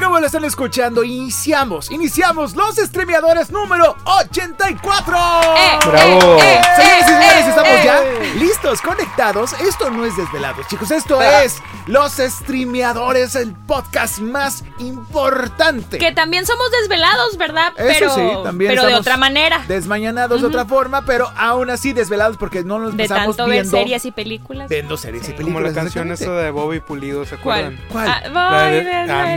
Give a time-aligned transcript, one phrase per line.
[0.00, 5.12] Así como lo están escuchando, iniciamos, iniciamos los streameadores número 84.
[5.12, 6.38] ¡Bravo!
[6.40, 8.02] Señores y señores, estamos ya
[8.38, 9.52] listos, conectados.
[9.60, 15.98] Esto no es Desvelados, chicos, esto es los streameadores, el podcast más importante.
[15.98, 17.72] Que también somos desvelados, ¿verdad?
[17.76, 19.62] Eso pero sí, también pero de otra manera.
[19.68, 23.60] Desmañanados de otra forma, pero aún así desvelados porque no nos De pasamos tanto ver
[23.64, 24.70] viendo series y películas.
[24.70, 25.74] viendo series y Como películas.
[25.74, 27.76] la canción esa de Bobby Pulido, ¿se ¿Cuál?
[27.76, 27.86] acuerdan?
[27.90, 28.08] ¿Cuál?
[28.08, 28.84] Ah, La voy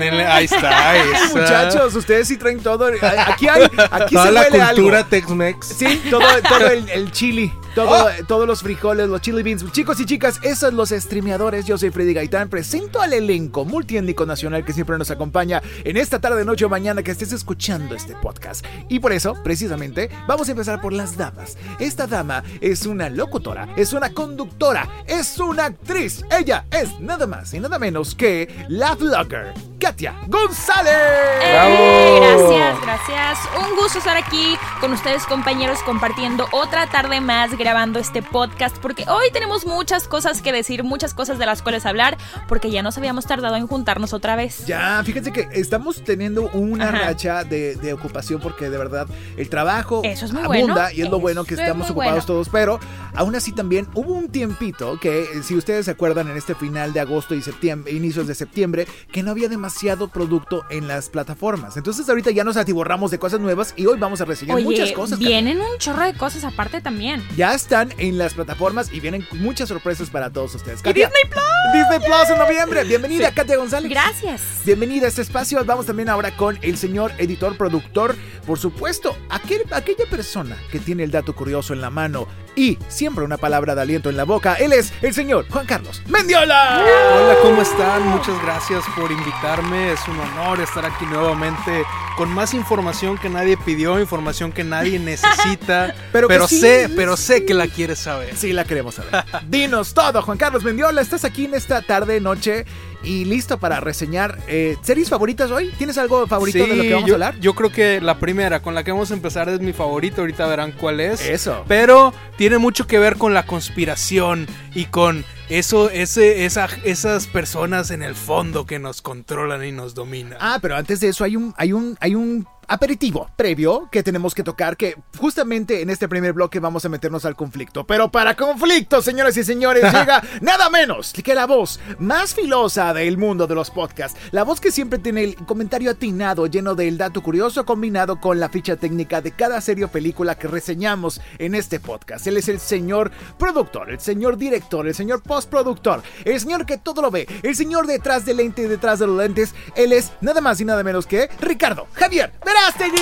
[0.09, 1.35] de- ahí está, esa.
[1.35, 2.87] Muchachos, ustedes sí traen todo.
[3.27, 5.07] Aquí hay, aquí Toda se la huele cultura.
[5.09, 5.65] Tex-Mex.
[5.65, 9.69] Sí, todo, todo el, el chili, todo, todos los frijoles, los chili beans.
[9.71, 11.65] Chicos y chicas, esos son los streameadores.
[11.65, 12.49] Yo soy Freddy Gaitán.
[12.49, 17.03] Presento al elenco multiétnico nacional que siempre nos acompaña en esta tarde, noche o mañana
[17.03, 18.65] que estés escuchando este podcast.
[18.89, 21.57] Y por eso, precisamente, vamos a empezar por las damas.
[21.79, 26.23] Esta dama es una locutora, es una conductora, es una actriz.
[26.31, 30.15] Ella es nada más y nada menos que la vlogger, Katia
[30.47, 30.93] González.
[31.41, 32.19] ¡Eh!
[32.19, 33.39] Gracias, gracias.
[33.57, 38.77] Un gusto estar aquí con ustedes, compañeros, compartiendo otra tarde más grabando este podcast.
[38.79, 42.81] Porque hoy tenemos muchas cosas que decir, muchas cosas de las cuales hablar, porque ya
[42.83, 44.65] nos habíamos tardado en juntarnos otra vez.
[44.65, 46.97] Ya, fíjense que estamos teniendo una Ajá.
[46.99, 49.07] racha de, de ocupación porque de verdad
[49.37, 50.89] el trabajo Eso es muy abunda bueno.
[50.93, 52.25] y es lo bueno que Eso es estamos muy ocupados bueno.
[52.25, 52.79] todos, pero
[53.15, 56.91] aún así también hubo un tiempito que, eh, si ustedes se acuerdan, en este final
[56.91, 60.32] de agosto y septiembre, inicios de septiembre, que no había demasiado producto
[60.69, 61.77] en las plataformas.
[61.77, 64.91] Entonces ahorita ya nos atiborramos de cosas nuevas y hoy vamos a reseñar Oye, muchas
[64.91, 65.19] cosas.
[65.19, 67.23] Vienen un chorro de cosas aparte también.
[67.35, 70.79] Ya están en las plataformas y vienen muchas sorpresas para todos ustedes.
[70.79, 71.73] Y Katia, Disney Plus.
[71.73, 72.83] Disney Plus en noviembre.
[72.83, 73.89] Bienvenida, Katia González.
[73.89, 74.41] Gracias.
[74.65, 75.63] Bienvenida a este espacio.
[75.65, 78.15] Vamos también ahora con el señor editor, productor,
[78.45, 83.23] por supuesto, aquel, aquella persona que tiene el dato curioso en la mano y siempre
[83.23, 84.55] una palabra de aliento en la boca.
[84.55, 86.83] Él es el señor Juan Carlos Mendiola.
[87.15, 88.07] Hola, ¿cómo están?
[88.07, 89.91] Muchas gracias por invitarme.
[89.93, 91.83] Es un honor estar aquí nuevamente
[92.17, 95.95] con más información que nadie pidió, información que nadie necesita.
[96.11, 98.35] Pero pero sí, sé, pero sé que la quieres saber.
[98.35, 99.23] Sí, la queremos saber.
[99.47, 101.01] Dinos todo, Juan Carlos Mendiola.
[101.01, 102.65] Estás aquí en esta tarde, noche
[103.03, 105.73] y listo para reseñar eh, series favoritas hoy.
[105.77, 107.39] ¿Tienes algo favorito de lo que vamos yo, a hablar?
[107.39, 110.21] yo creo que la primera con la que vamos a empezar es mi favorita.
[110.21, 111.21] Ahorita verán cuál es.
[111.21, 111.65] Eso.
[111.67, 117.91] Pero tiene mucho que ver con la conspiración y con eso, ese, esa, esas personas
[117.91, 120.37] en el fondo que nos controlan y nos dominan.
[120.39, 124.33] Ah, pero antes de eso hay un, hay un, hay un aperitivo previo que tenemos
[124.33, 127.85] que tocar que justamente en este primer bloque vamos a meternos al conflicto.
[127.85, 133.17] Pero para conflicto, señoras y señores, llega nada menos que la voz más filosa del
[133.17, 134.19] mundo de los podcasts.
[134.31, 138.49] La voz que siempre tiene el comentario atinado, lleno del dato curioso combinado con la
[138.49, 142.25] ficha técnica de cada serie o película que reseñamos en este podcast.
[142.25, 147.01] Él es el señor productor, el señor director, el señor postproductor, el señor que todo
[147.01, 149.53] lo ve, el señor detrás del lente y detrás de los lentes.
[149.75, 152.33] Él es nada más y nada menos que Ricardo Javier
[152.63, 153.01] Verástegui.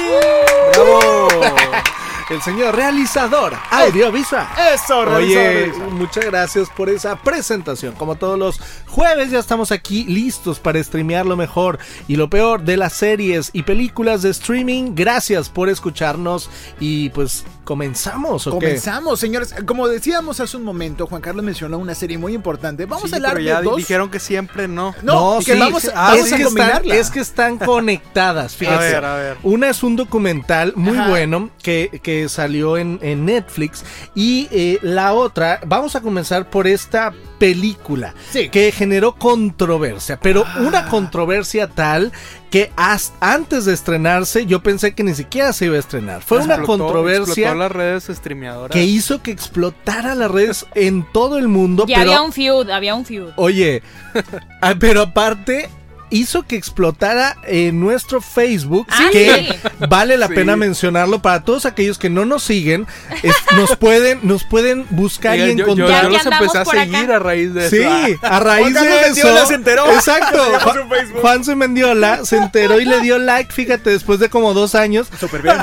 [0.73, 1.27] ¡Bravo!
[2.31, 4.47] El señor realizador audiovisual.
[4.73, 7.93] Eso, Oye, muchas gracias por esa presentación.
[7.95, 11.77] Como todos los jueves ya estamos aquí listos para streamear lo mejor
[12.07, 14.93] y lo peor de las series y películas de streaming.
[14.95, 16.49] Gracias por escucharnos
[16.79, 18.47] y pues comenzamos.
[18.47, 18.65] ¿o qué?
[18.67, 19.53] Comenzamos, señores.
[19.65, 22.85] Como decíamos hace un momento, Juan Carlos mencionó una serie muy importante.
[22.85, 23.75] Vamos Sí, a hablar pero ya de dos.
[23.75, 24.95] dijeron que siempre no.
[25.03, 28.77] No, que sí, vamos, ah, vamos es, a que están, es que están conectadas, fíjate.
[28.77, 29.37] A ver, a ver.
[29.43, 31.09] Una es un documental muy Ajá.
[31.09, 33.83] bueno que, que salió en, en Netflix
[34.15, 38.49] y eh, la otra, vamos a comenzar por esta película Sí.
[38.49, 42.11] que generó controversia, pero una controversia tal
[42.51, 46.21] que hasta antes de estrenarse yo pensé que ni siquiera se iba a estrenar.
[46.21, 48.73] Fue una controversia explotó las redes streameadoras.
[48.73, 52.69] que hizo que explotara las redes en todo el mundo, Ya pero había un feud,
[52.69, 53.29] había un feud.
[53.37, 53.81] Oye,
[54.61, 55.69] ah, pero aparte,
[56.11, 59.57] hizo que explotara en nuestro Facebook, Ah, que
[59.89, 60.33] vale la Sí.
[60.35, 62.85] pena mencionarlo para todos aquellos que no nos siguen,
[63.23, 66.03] es- nos pueden nos pueden buscar y yo, yo- encontrar.
[66.03, 66.71] yo que los empecé a acá.
[66.71, 68.19] seguir a raíz de Sí, eso.
[68.21, 69.45] A raíz de Mendiola eso.
[69.47, 69.91] se enteró.
[69.91, 70.37] Exacto.
[71.21, 71.55] Juan, C.
[71.55, 75.55] Mendiola se enteró y le dio like, fíjate, después de como dos años, Súper bien.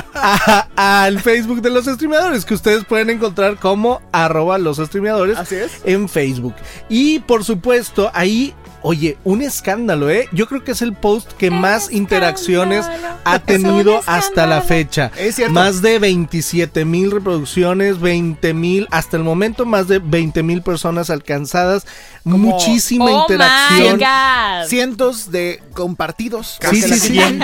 [0.75, 5.71] al Facebook de los streameadores, que ustedes pueden encontrar como arroba los streameadores Así es.
[5.83, 6.55] en Facebook.
[6.89, 10.27] Y por supuesto, ahí, oye, un escándalo, ¿eh?
[10.31, 11.97] Yo creo que es el post que más Escándalo.
[11.97, 12.85] interacciones
[13.25, 15.11] ha tenido hasta la fecha.
[15.17, 15.53] Es cierto.
[15.53, 21.09] Más de 27 mil reproducciones, 20 mil, hasta el momento más de 20 mil personas
[21.09, 21.85] alcanzadas,
[22.23, 23.97] muchísima Oh interacción.
[23.97, 24.67] my God.
[24.67, 26.57] Cientos de compartidos.
[26.71, 27.07] Sí, Casi sí, la sí.
[27.07, 27.43] cien.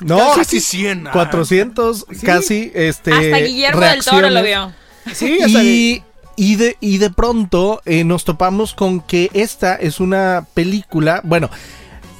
[0.00, 1.06] No, Casi 100.
[1.08, 1.10] ah.
[1.12, 4.72] 400 casi este Hasta Guillermo del Toro lo vio.
[5.12, 6.04] Sí, hasta Y,
[6.40, 11.50] y, de, y de pronto eh, nos topamos con que esta es una película, bueno,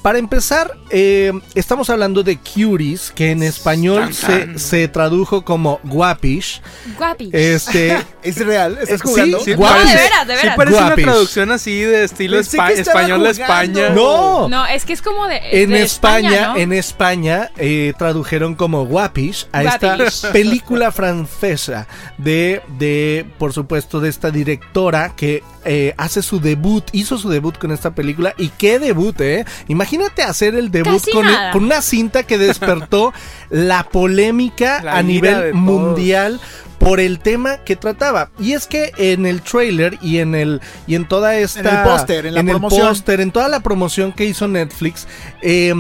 [0.02, 6.62] para empezar, eh, estamos hablando de Cuties, que en español se, se tradujo como guapish.
[6.97, 7.31] Guapi.
[7.32, 8.79] Este, es real.
[8.81, 9.41] ¿Estás Sí, jugando?
[9.41, 9.88] sí, no, guapis.
[9.91, 10.56] de veras, de Sí veras.
[10.56, 13.81] parece una traducción así de estilo espa- español de jugando.
[13.81, 13.91] España.
[13.94, 15.41] no, No, es que es como de.
[15.62, 16.56] En de España, ¿no?
[16.56, 20.00] en España eh, tradujeron como Guapish a Guapish.
[20.06, 21.87] esta película francesa
[22.19, 27.59] de, de, por supuesto, de esta directora que eh, hace su debut, hizo su debut
[27.59, 29.45] con esta película y qué debut, eh.
[29.69, 31.27] Imagínate hacer el debut Casi con,
[31.62, 33.12] una cinta que despertó
[33.51, 36.41] la polémica La a nivel todos.
[36.81, 38.31] Por el tema que trataba.
[38.41, 41.82] Y es que en el trailer y en el y en toda esta En el
[41.85, 42.88] póster, en la el promoción.
[42.88, 45.06] póster, en toda la promoción que hizo Netflix,
[45.43, 45.73] eh,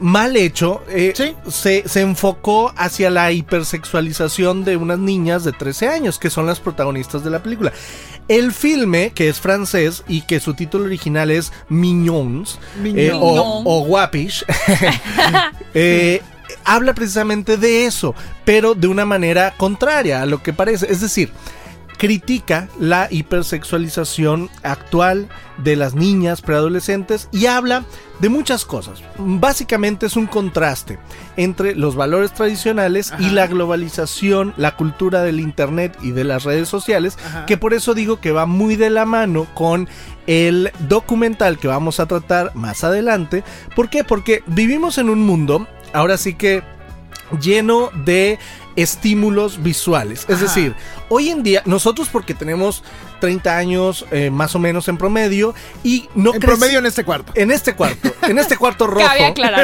[0.00, 1.34] mal hecho, eh, Sí.
[1.48, 6.60] se, se enfocó hacia la hipersexualización de unas niñas de 13 años, que son las
[6.60, 7.72] protagonistas de la película.
[8.28, 13.62] El filme, que es francés y que su título original es Mignons, eh, o, Mignon.
[13.64, 14.44] o Guapish,
[15.74, 16.20] eh,
[16.64, 18.14] habla precisamente de eso,
[18.44, 20.90] pero de una manera contraria a lo que parece.
[20.90, 21.30] Es decir,
[21.98, 25.28] critica la hipersexualización actual
[25.58, 27.84] de las niñas preadolescentes y habla
[28.20, 29.02] de muchas cosas.
[29.18, 30.98] Básicamente es un contraste
[31.36, 36.68] entre los valores tradicionales y la globalización, la cultura del internet y de las redes
[36.68, 37.46] sociales, Ajá.
[37.46, 39.88] que por eso digo que va muy de la mano con
[40.26, 43.44] el documental que vamos a tratar más adelante.
[43.74, 44.04] ¿Por qué?
[44.04, 46.62] Porque vivimos en un mundo, ahora sí que
[47.40, 48.38] lleno de
[48.76, 50.20] estímulos visuales.
[50.28, 50.44] Es Ajá.
[50.44, 50.74] decir,
[51.08, 52.82] hoy en día, nosotros porque tenemos
[53.20, 57.32] 30 años eh, más o menos en promedio y no En promedio en este cuarto.
[57.36, 59.08] en este cuarto, en este cuarto rojo,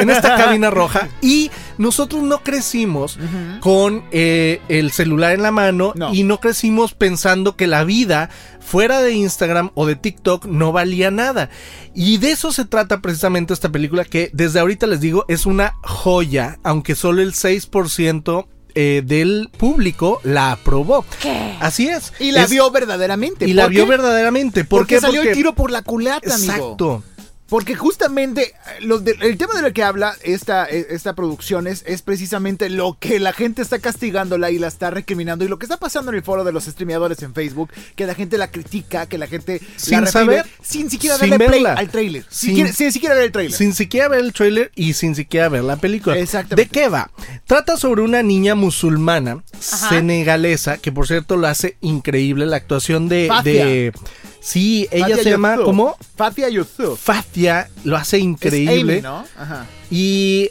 [0.01, 3.19] en esta cabina roja y nosotros no crecimos
[3.61, 6.15] con eh, el celular en la mano No.
[6.15, 8.31] y no crecimos pensando que la vida
[8.61, 11.51] fuera de Instagram o de TikTok no valía nada.
[11.95, 15.75] Y de eso se trata precisamente esta película que desde ahorita les digo es una
[15.83, 21.05] joya, aunque solo el 6% eh, del público la aprobó.
[21.21, 21.57] ¿Qué?
[21.61, 22.13] Así es.
[22.21, 23.47] Y la Es- vio verdaderamente.
[23.47, 24.65] y la ¿Por vio verdaderamente.
[24.65, 25.01] ¿Por Porque qué?
[25.01, 26.53] salió Porque- el tiro por la culata, amigo.
[26.53, 27.03] Exacto.
[27.51, 28.53] Porque justamente eh,
[28.83, 32.71] lo de- el tema de lo que habla esta, eh, esta producción es, es precisamente
[32.71, 36.11] lo que la gente está castigándola y la está recriminando y lo que está pasando
[36.13, 39.27] en el foro de los streameadores en Facebook, que la gente la critica, que la
[39.27, 41.75] gente Sin la saber, sin siquiera sin darle play verla.
[41.81, 43.59] al trailer, sin, Sin- siquiera- sin siquiera ver el trailer.
[43.59, 46.17] Sin siquiera ver el trailer y sin siquiera ver la película.
[46.17, 46.63] Exactamente.
[46.73, 47.11] ¿De qué va?
[47.47, 53.93] Trata sobre una niña musulmana senegalesa, que por cierto lo hace increíble la actuación de...
[54.41, 55.65] Sí, ella Fatia se llama Yusuf.
[55.67, 57.01] como Fatia Yusuf.
[57.01, 58.95] Fatia, lo hace Es increíble.
[58.95, 59.25] Amy, ¿no?
[59.37, 59.67] Ajá.
[59.91, 60.51] Y,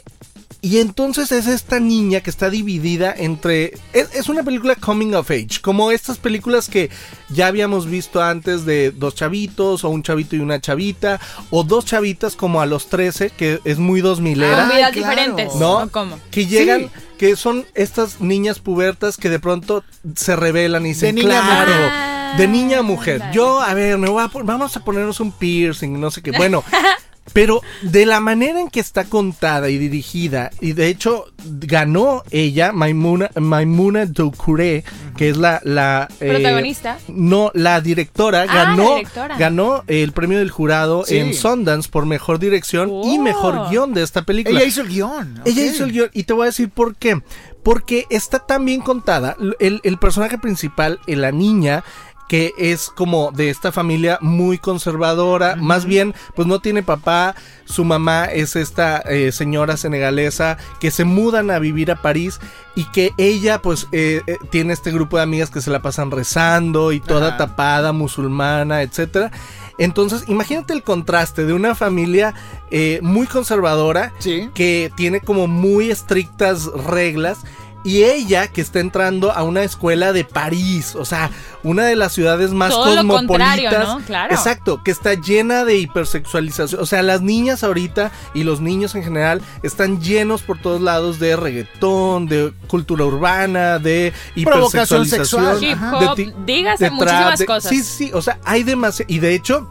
[0.62, 3.72] y entonces es esta niña que está dividida entre...
[3.92, 6.90] Es, es una película coming of age, como estas películas que
[7.30, 11.18] ya habíamos visto antes de dos chavitos o un chavito y una chavita,
[11.50, 14.68] o dos chavitas como a los 13, que es muy dos milera.
[14.68, 15.10] Ay, vidas claro.
[15.10, 15.54] diferentes.
[15.58, 15.78] ¿No?
[15.78, 16.18] ¿O ¿Cómo?
[16.30, 16.90] Que llegan, Sí.
[17.18, 19.82] que son estas niñas pubertas que de pronto
[20.14, 22.19] se revelan y dicen, De niña a claro.
[22.38, 23.22] De niña a mujer.
[23.32, 26.32] Yo, a ver, me voy a vamos a ponernos un piercing, no sé qué.
[26.32, 26.62] Bueno,
[27.32, 32.72] pero de la manera en que está contada y dirigida, y de hecho ganó ella,
[32.72, 34.82] Maimuna, Maimuna Doucouré,
[35.16, 35.60] que es la...
[35.64, 36.98] la eh, Protagonista.
[37.08, 39.36] no, la directora Ah, ganó, la directora.
[39.36, 41.18] ganó el premio del jurado Sí.
[41.18, 43.22] en Sundance por mejor dirección y Oh.
[43.22, 44.58] mejor guion de esta película.
[44.58, 45.40] Ella hizo el guion.
[45.44, 47.20] Ella hizo el guion y te voy a decir por qué.
[47.62, 49.36] Porque está tan bien contada.
[49.60, 51.84] El, el personaje principal, eh, la niña,
[52.30, 57.34] que es como de esta familia muy conservadora, más bien pues no tiene papá,
[57.64, 62.38] su mamá es esta eh, señora senegalesa que se mudan a vivir a París
[62.76, 66.12] y que ella pues eh, eh, tiene este grupo de amigas que se la pasan
[66.12, 67.36] rezando y toda Ajá.
[67.38, 69.32] tapada, musulmana, etcétera.
[69.78, 72.34] Entonces, imagínate el contraste de una familia
[72.70, 74.50] eh, muy conservadora Sí.
[74.54, 77.38] que tiene como muy estrictas reglas
[77.84, 81.30] y ella que está entrando a una escuela de París, o sea,
[81.62, 83.26] una de las ciudades más Todo lo cosmopolitas.
[83.28, 84.00] contrario, ¿no?
[84.04, 84.34] Claro.
[84.34, 89.02] Exacto, que está llena de hipersexualización, o sea, las niñas ahorita y los niños en
[89.02, 94.12] general están llenos por todos lados de reggaetón, de cultura urbana, de
[94.44, 95.64] Provocación hipersexualización, sexual.
[95.64, 95.96] Hip Ajá.
[96.12, 97.70] hop, de ti- dígase de muchísimas de- cosas.
[97.70, 99.12] Sí, sí, o sea, hay demasiado.
[99.12, 99.68] Y de hecho,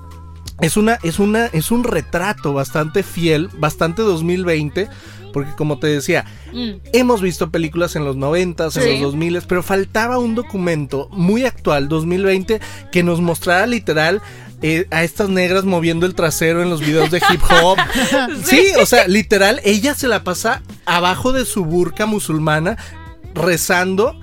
[0.61, 4.89] es una, es una, es un retrato bastante fiel, bastante 2020.
[5.33, 6.79] Porque como te decía, Mm.
[6.93, 8.79] hemos visto películas en los 90, Sí.
[8.81, 12.59] en los 2000, pero faltaba un documento muy actual, 2020,
[12.91, 14.21] que nos mostrara literal
[14.61, 17.77] eh, a estas negras moviendo el trasero en los videos de hip hop.
[18.43, 22.75] sí, o sea, literal, ella se la pasa abajo de su burka musulmana
[23.33, 24.19] rezando.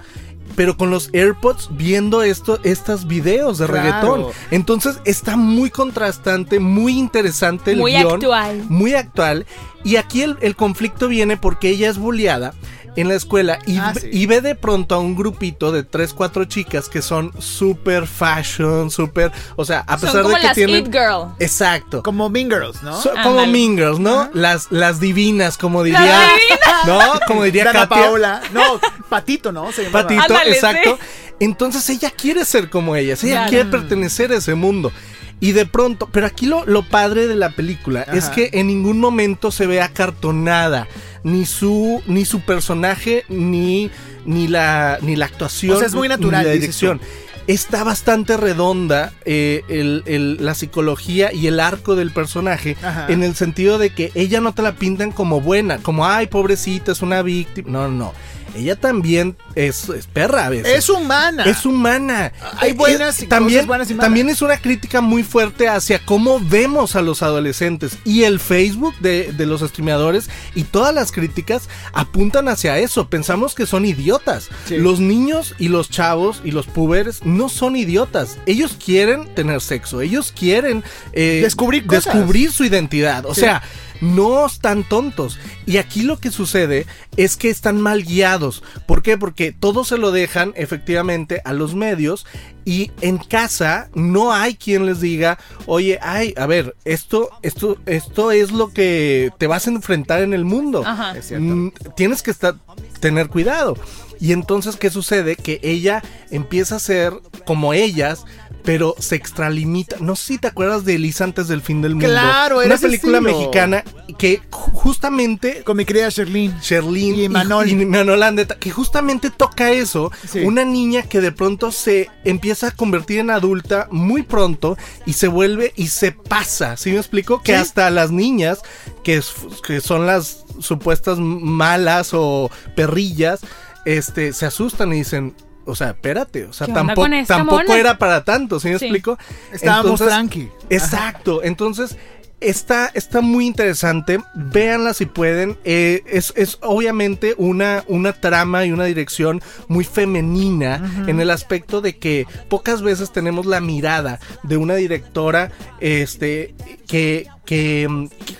[0.56, 3.82] Pero con los AirPods viendo esto, estos videos de Claro.
[3.84, 4.26] reggaetón.
[4.50, 8.64] Entonces está muy contrastante, muy interesante el Muy guion actual.
[8.68, 9.46] muy actual.
[9.84, 12.54] Y aquí el, el conflicto viene porque ella es bulleada
[12.96, 14.08] en la escuela y, Ah, sí.
[14.10, 18.90] y ve de pronto a un grupito de tres, cuatro chicas que son super fashion,
[18.90, 20.76] super, o sea, a Son pesar como de que las tienen...
[20.86, 21.28] It Girl.
[21.38, 22.02] Exacto.
[22.02, 23.00] Como Mean Girls, ¿no?
[23.00, 23.46] So- como.
[23.46, 24.30] Mean Girls, ¿no?
[24.32, 26.00] Las, las divinas, como diría.
[26.00, 26.86] divinas.
[26.86, 27.20] ¿No?
[27.26, 28.04] Como diría Dana Katia.
[28.04, 28.42] Paola.
[28.52, 29.70] No, Patito, ¿no?
[29.72, 29.84] Se.
[29.84, 30.98] Patito, Ándale, exacto.
[31.00, 31.32] sí.
[31.40, 33.50] Entonces ella quiere ser como ellas, ella Claro.
[33.50, 34.90] quiere pertenecer a ese mundo.
[35.38, 38.98] Y de pronto, pero aquí lo, lo padre de la película es que en ningún
[39.00, 40.88] momento se ve acartonada
[41.24, 43.90] ni su ni su personaje ni
[44.24, 47.00] ni la ni la actuación O sea, es muy natural, ni la dirección.
[47.46, 53.06] Está bastante redonda eh, el- el- la psicología y el arco del personaje Ajá.
[53.08, 56.92] en el sentido de que ella no te la pintan como buena, como ay pobrecita
[56.92, 57.68] es una víctima.
[57.70, 58.12] No, no, no.
[58.56, 60.72] Ella también es, es perra a veces.
[60.78, 61.44] Es humana.
[61.44, 62.32] Es humana.
[62.58, 64.06] Hay Eh, buenas eh, y también, buenas y malas.
[64.06, 67.98] También es una crítica muy fuerte hacia cómo vemos a los adolescentes.
[68.04, 73.08] Y el Facebook de, de los streameadores y todas las críticas apuntan hacia eso.
[73.08, 74.48] Pensamos que son idiotas.
[74.66, 74.76] Sí.
[74.78, 78.38] Los niños y los chavos y los puberes no son idiotas.
[78.46, 80.00] Ellos quieren tener sexo.
[80.00, 80.82] Ellos quieren
[81.12, 82.14] eh, Descubrir cosas.
[82.14, 83.24] descubrir su identidad.
[83.26, 83.42] O Sí.
[83.42, 83.62] sea,
[84.00, 85.38] no están tontos.
[85.66, 86.86] Y aquí lo que sucede
[87.16, 88.62] es que están mal guiados.
[88.86, 89.18] ¿Por qué?
[89.18, 92.26] Porque todo se lo dejan efectivamente a los medios
[92.64, 98.32] y en casa no hay quien les diga, oye, ay, a ver, esto, esto, esto
[98.32, 100.82] es lo que te vas a enfrentar en el mundo.
[100.84, 101.16] Ajá.
[101.16, 101.46] Es cierto.
[101.46, 102.56] Mm, tienes que estar,
[103.00, 103.76] tener cuidado.
[104.20, 105.36] Y entonces, ¿qué sucede?
[105.36, 107.12] Que ella empieza a ser
[107.46, 108.24] como ellas,
[108.64, 109.96] pero se extralimita.
[110.00, 112.08] No sé si te acuerdas de Elisa antes del fin del mundo.
[112.08, 113.38] Claro, era Una película estilo.
[113.38, 113.84] mexicana
[114.18, 116.52] que ju- justamente Con mi querida Sherlyn.
[116.60, 117.68] Sherlyn Y Manol.
[117.68, 120.40] y, Manol Andeta, que justamente toca eso, Sí.
[120.40, 125.28] una niña que de pronto se empieza a convertir en adulta muy pronto y se
[125.28, 127.42] vuelve y se pasa, ¿sí me explico?
[127.42, 127.58] Que Sí.
[127.58, 128.60] hasta las niñas,
[129.04, 129.32] que, es-
[129.64, 133.40] que son las supuestas malas o perrillas,
[133.86, 135.34] este, se asustan y dicen...
[135.68, 136.94] O sea, espérate, o sea, ¿Qué onda
[137.26, 137.74] tampoco, mona?
[137.76, 138.84] era para tanto, ¿sí me Sí.
[138.84, 139.18] explico?
[139.52, 140.48] Estábamos Entonces, tranqui.
[140.70, 141.96] Exacto, entonces
[142.38, 148.70] está, está muy interesante, véanla si pueden, Eh, es, es obviamente una, una trama y
[148.70, 154.58] una dirección muy femenina en el aspecto de que pocas veces tenemos la mirada de
[154.58, 155.50] una directora
[155.80, 156.54] este,
[156.86, 157.88] que, que,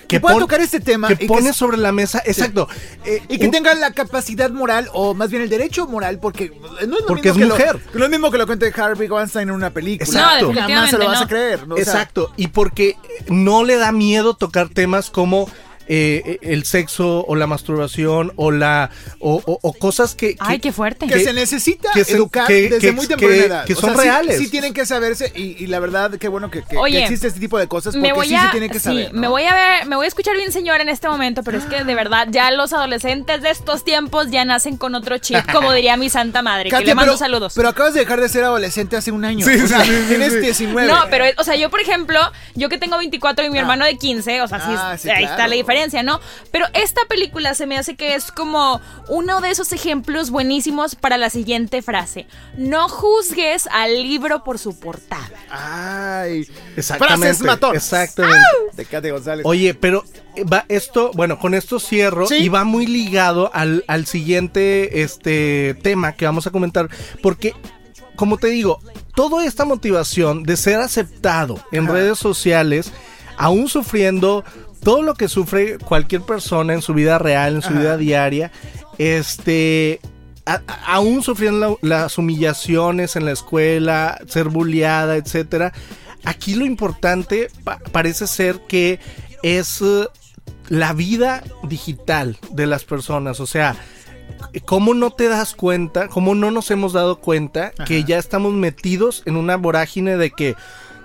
[0.07, 1.07] Que pueda pon- tocar este tema.
[1.07, 2.67] que y que pone sobre la mesa, exacto,
[3.05, 6.51] eh, Y que un- tenga la capacidad moral, o más bien el derecho moral, porque
[6.51, 7.81] no es lo Porque mismo es que mujer.
[7.93, 10.05] Lo, no es mismo que lo cuente Harvey Weinstein en una película.
[10.07, 10.53] Exacto.
[10.53, 11.67] No, Jamás se lo vas a creer.
[11.67, 11.73] ¿no?
[11.75, 12.95] O sea, Exacto, y porque
[13.29, 15.49] no le da miedo tocar temas como
[15.89, 18.89] eh, el sexo o la masturbación o la
[19.19, 21.07] o, o- o cosas que, que- Ay, qué fuerte.
[21.07, 23.65] que, que- se necesita que se- educar que- desde que- muy temprana que- edad.
[23.65, 24.37] que O son sea, reales.
[24.37, 27.27] Sí, tienen que saberse y, y la verdad qué bueno que, que- que Oye, existe
[27.27, 29.13] este tipo de cosas porque me voy sí a, se tienen que sí, saber.
[29.13, 29.21] ¿no?
[29.21, 31.65] me voy a ver, me voy a escuchar bien señora en este momento, pero es
[31.65, 35.71] que de verdad ya los adolescentes de estos tiempos ya nacen con otro chip, como
[35.73, 37.53] diría mi santa madre, que Katia, le mando pero, saludos.
[37.55, 39.45] Pero acabas de dejar de ser adolescente hace un año.
[39.45, 40.39] Sí, o sea, tienes sí.
[40.39, 40.87] 19.
[40.91, 42.19] No, pero, o sea, yo, por ejemplo,
[42.55, 43.61] yo que tengo 24 y mi Ah.
[43.61, 45.31] hermano de 15, o sea, sí, Ah, sí, ahí claro.
[45.33, 46.19] está la diferencia, ¿no?
[46.51, 51.17] Pero esta película se me hace que es como uno de esos ejemplos buenísimos para
[51.17, 52.27] la siguiente frase.
[52.57, 55.29] No juzgues al libro por su portada.
[55.49, 56.47] Ay.
[56.75, 57.19] Exactamente.
[57.19, 57.75] Frases matón.
[57.75, 58.37] Exactamente.
[59.01, 59.45] De González.
[59.45, 60.03] Oye, pero
[60.35, 62.35] eh, va esto, bueno, con esto cierro Sí.
[62.35, 66.89] y va muy ligado al, al siguiente este tema que vamos a comentar
[67.21, 67.53] porque
[68.15, 68.81] como te digo,
[69.15, 71.93] toda esta motivación de ser aceptado en Ajá.
[71.93, 72.91] redes sociales,
[73.37, 74.43] aún sufriendo
[74.81, 77.79] todo lo que sufre cualquier persona en su vida real, en su Ajá.
[77.79, 78.51] vida diaria,
[78.97, 79.99] este,
[80.45, 85.73] a- a- aún sufriendo la- las humillaciones en la escuela, ser bulleada, etcétera.
[86.23, 88.99] Aquí lo importante pa- parece ser que
[89.43, 90.07] es eh,
[90.69, 93.75] la vida digital de las personas, o sea,
[94.65, 96.09] ¿Cómo no te das cuenta?
[96.09, 100.55] ¿Cómo no nos hemos dado cuenta que ya estamos metidos en una vorágine de que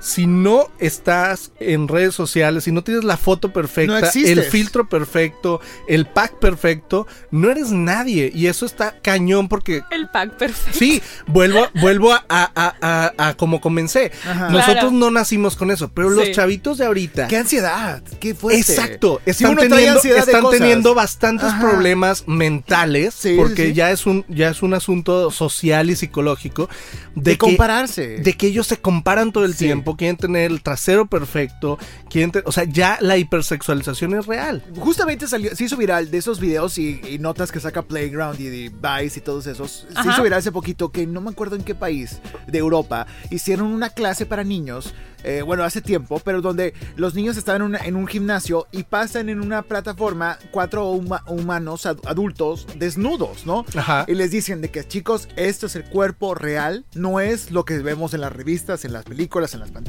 [0.02, 5.60] si no estás en redes sociales, si no tienes la foto perfecta, el filtro perfecto,
[5.86, 8.30] el pack perfecto, no eres nadie.
[8.34, 10.78] Y eso está cañón porque El pack perfecto.
[10.78, 12.74] Sí, vuelvo, vuelvo a, a- a-
[13.16, 14.10] a- a como comencé.
[14.28, 14.48] Ajá.
[14.50, 14.90] Nosotros Claro.
[14.90, 17.28] no nacimos con eso, pero los chavitos de ahorita.
[17.28, 18.02] ¡Qué ansiedad!
[18.20, 18.60] ¡Qué fuerte!
[18.60, 21.60] Exacto, Si están, teniendo, están teniendo bastantes Ajá.
[21.60, 23.74] problemas mentales Sí, porque sí, sí.
[23.74, 26.68] ya es un ya es un asunto social y psicológico
[27.14, 28.18] de, De, que, compararse.
[28.18, 29.66] de que ellos se comparan todo el Sí.
[29.92, 31.78] Tiempo, quieren tener el trasero perfecto,
[32.10, 34.62] quieren o sea, ya la hipersexualización es real.
[34.76, 38.46] Justamente salió, se hizo viral de esos videos y, y notas que saca Playground y,
[38.48, 39.86] y Vice y todos esos.
[39.92, 40.10] Se Ajá.
[40.12, 43.90] hizo viral hace poquito que no me acuerdo en qué país de Europa hicieron una
[43.90, 44.94] clase para niños.
[45.24, 48.82] eh, bueno, hace tiempo, pero donde los niños estaban en, una- en un gimnasio y
[48.82, 53.64] pasan en una plataforma cuatro huma- humanos ad- adultos desnudos, ¿no?
[53.76, 54.04] Ajá.
[54.08, 57.78] Y les dicen de que chicos, esto es el cuerpo real, no es lo que
[57.78, 59.81] vemos en las revistas, en las películas, en las pantallas.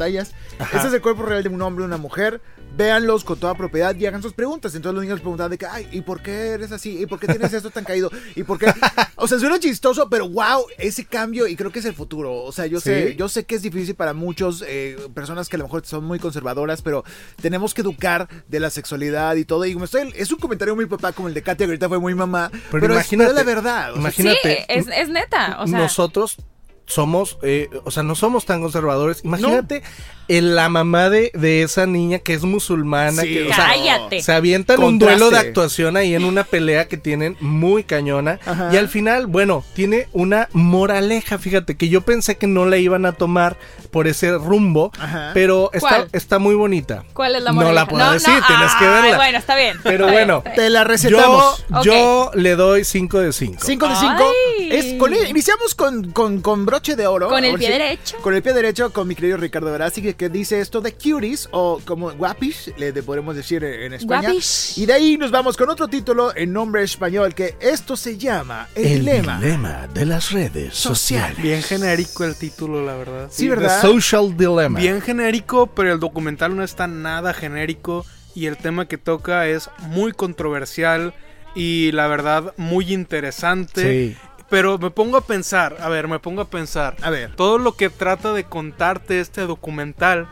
[0.59, 0.75] Ajá.
[0.77, 2.41] Este es el cuerpo real de un hombre, una mujer.
[2.75, 4.73] Véanlos con toda propiedad y hagan sus preguntas.
[4.73, 6.99] Entonces los niños preguntaban de que, ay, ¿y por qué eres así?
[6.99, 8.09] ¿Y por qué tienes esto tan caído?
[8.35, 8.65] ¿Y por qué?
[9.15, 12.33] O sea, suena chistoso, pero wow, ese cambio y creo que es el futuro.
[12.43, 15.59] O sea, yo sé, yo sé que es difícil para muchos eh, personas que a
[15.59, 17.03] lo mejor son muy conservadoras, pero
[17.41, 19.65] tenemos que educar de la sexualidad y todo.
[19.65, 21.99] Y me estoy, es un comentario muy papá como el de Katia, que ahorita fue
[21.99, 22.51] muy mamá.
[22.71, 23.89] Pero, es- imagínate- pero es la verdad.
[23.91, 24.57] o sea, imagínate.
[24.57, 25.61] Sí, es, es neta.
[25.61, 26.37] O sea, nosotros
[26.85, 29.21] somos, eh, o sea, no somos tan conservadores.
[29.23, 29.83] Imagínate
[30.29, 33.33] en la mamá de, de esa niña que es musulmana, Sí.
[33.33, 34.21] que, o sea, cállate.
[34.21, 35.19] se avientan un Contraste.
[35.19, 38.39] duelo de actuación ahí en una pelea que tienen muy cañona.
[38.45, 38.69] Ajá.
[38.71, 43.05] Y al final, bueno, tiene una moraleja, fíjate, que yo pensé que no la iban
[43.05, 43.57] a tomar
[43.91, 45.31] por ese rumbo, Ajá.
[45.33, 47.03] pero está, está muy bonita.
[47.13, 47.83] ¿Cuál es la No moraleja?
[47.83, 49.17] la puedo decir, tienes que Ay, verla.
[49.17, 49.77] Bueno, está bien.
[49.83, 50.55] Pero Está bueno, bien.
[50.55, 51.65] Te la Yo, recetamos.
[51.83, 53.57] Yo le doy 5 de 5.
[53.63, 54.13] 5 de 5.
[54.17, 54.69] Ay.
[54.71, 57.29] Es, con, iniciamos con, con, con broche de oro.
[57.29, 58.17] Con el pie si- derecho.
[58.21, 61.47] Con el pie derecho, con mi querido Ricardo Verástegui, que, que dice esto de cuties,
[61.51, 64.21] o como guapish, le de- podemos decir en en España.
[64.29, 64.77] Guapish.
[64.79, 68.67] Y de ahí nos vamos con otro título en nombre español, que esto se llama
[68.75, 69.87] El, Dilema.
[69.93, 71.37] de las redes sociales.
[71.41, 73.27] Bien genérico el título, la verdad.
[73.31, 73.81] Sí, ¿verdad?
[73.81, 74.79] The Social Dilemma.
[74.79, 79.69] Bien genérico, pero el documental no está nada genérico y el tema que toca es
[79.79, 81.13] muy controversial
[81.55, 84.13] y la verdad muy interesante.
[84.13, 84.17] Sí.
[84.53, 86.95] Pero me pongo a pensar, a ver, me pongo a pensar.
[87.01, 87.35] A ver.
[87.35, 90.29] Todo lo que trata de contarte este documental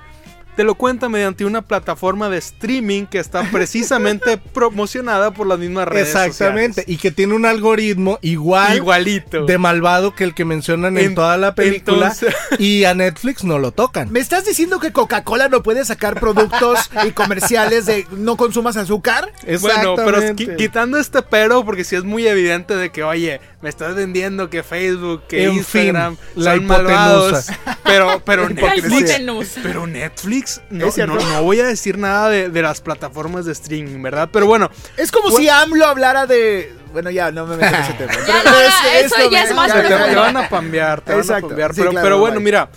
[0.55, 5.87] te lo cuenta mediante una plataforma de streaming que está precisamente promocionada por las mismas
[5.87, 6.81] redes Exactamente.
[6.81, 6.85] sociales.
[6.89, 9.45] Y que tiene un algoritmo igual Igualito.
[9.45, 12.07] de malvado que el que mencionan en, En- toda la película.
[12.13, 14.11] entonces- Y a Netflix no lo tocan.
[14.11, 19.31] ¿Me estás diciendo que Coca-Cola no puede sacar productos y comerciales de no consumas azúcar?
[19.61, 23.95] Bueno, pero quitando este pero, porque sí es muy evidente de que, oye, me estás
[23.95, 27.49] vendiendo que Facebook, que En Instagram fin, la son malvados.
[27.49, 27.77] hipotenusa.
[27.83, 29.59] Pero, pero Netflix, hipotenusa.
[29.63, 34.29] pero Netflix, no, voy a decir nada de, de las plataformas de streaming, ¿verdad?
[34.31, 36.73] Pero bueno, Es como si AMLO hablara de...
[36.91, 38.13] Bueno, ya, no me meto en ese tema.
[38.13, 41.01] Ya, Pero no, no, es- eso esto ya es más te, te- van a pambear,
[41.01, 41.73] te van a pambear.
[41.73, 42.43] Sí, Pero, claro, pero bueno, bye.
[42.43, 42.69] mira,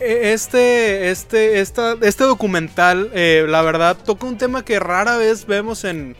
[0.00, 5.46] eh, este, este, esta, este documental, eh, la verdad, toca un tema que rara vez
[5.46, 6.16] vemos en,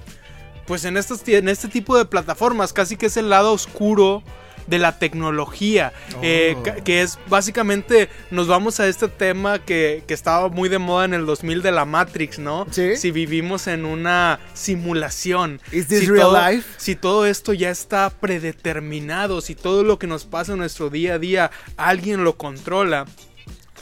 [0.67, 4.23] pues en, estos, en este tipo de plataformas, casi que es el lado oscuro
[4.67, 6.85] de la tecnología, eh, Oh.
[6.85, 11.15] que es básicamente, nos vamos a este tema que, que estaba muy de moda en
[11.15, 12.67] el 2000 de la Matrix, ¿no?
[12.71, 12.97] Sí.
[12.97, 15.61] Si vivimos en una simulación.
[15.71, 16.69] This si real todo- life?
[16.79, 21.15] si todo esto ya está predeterminado, si todo lo que nos pasa en nuestro día
[21.15, 23.07] a día alguien lo controla.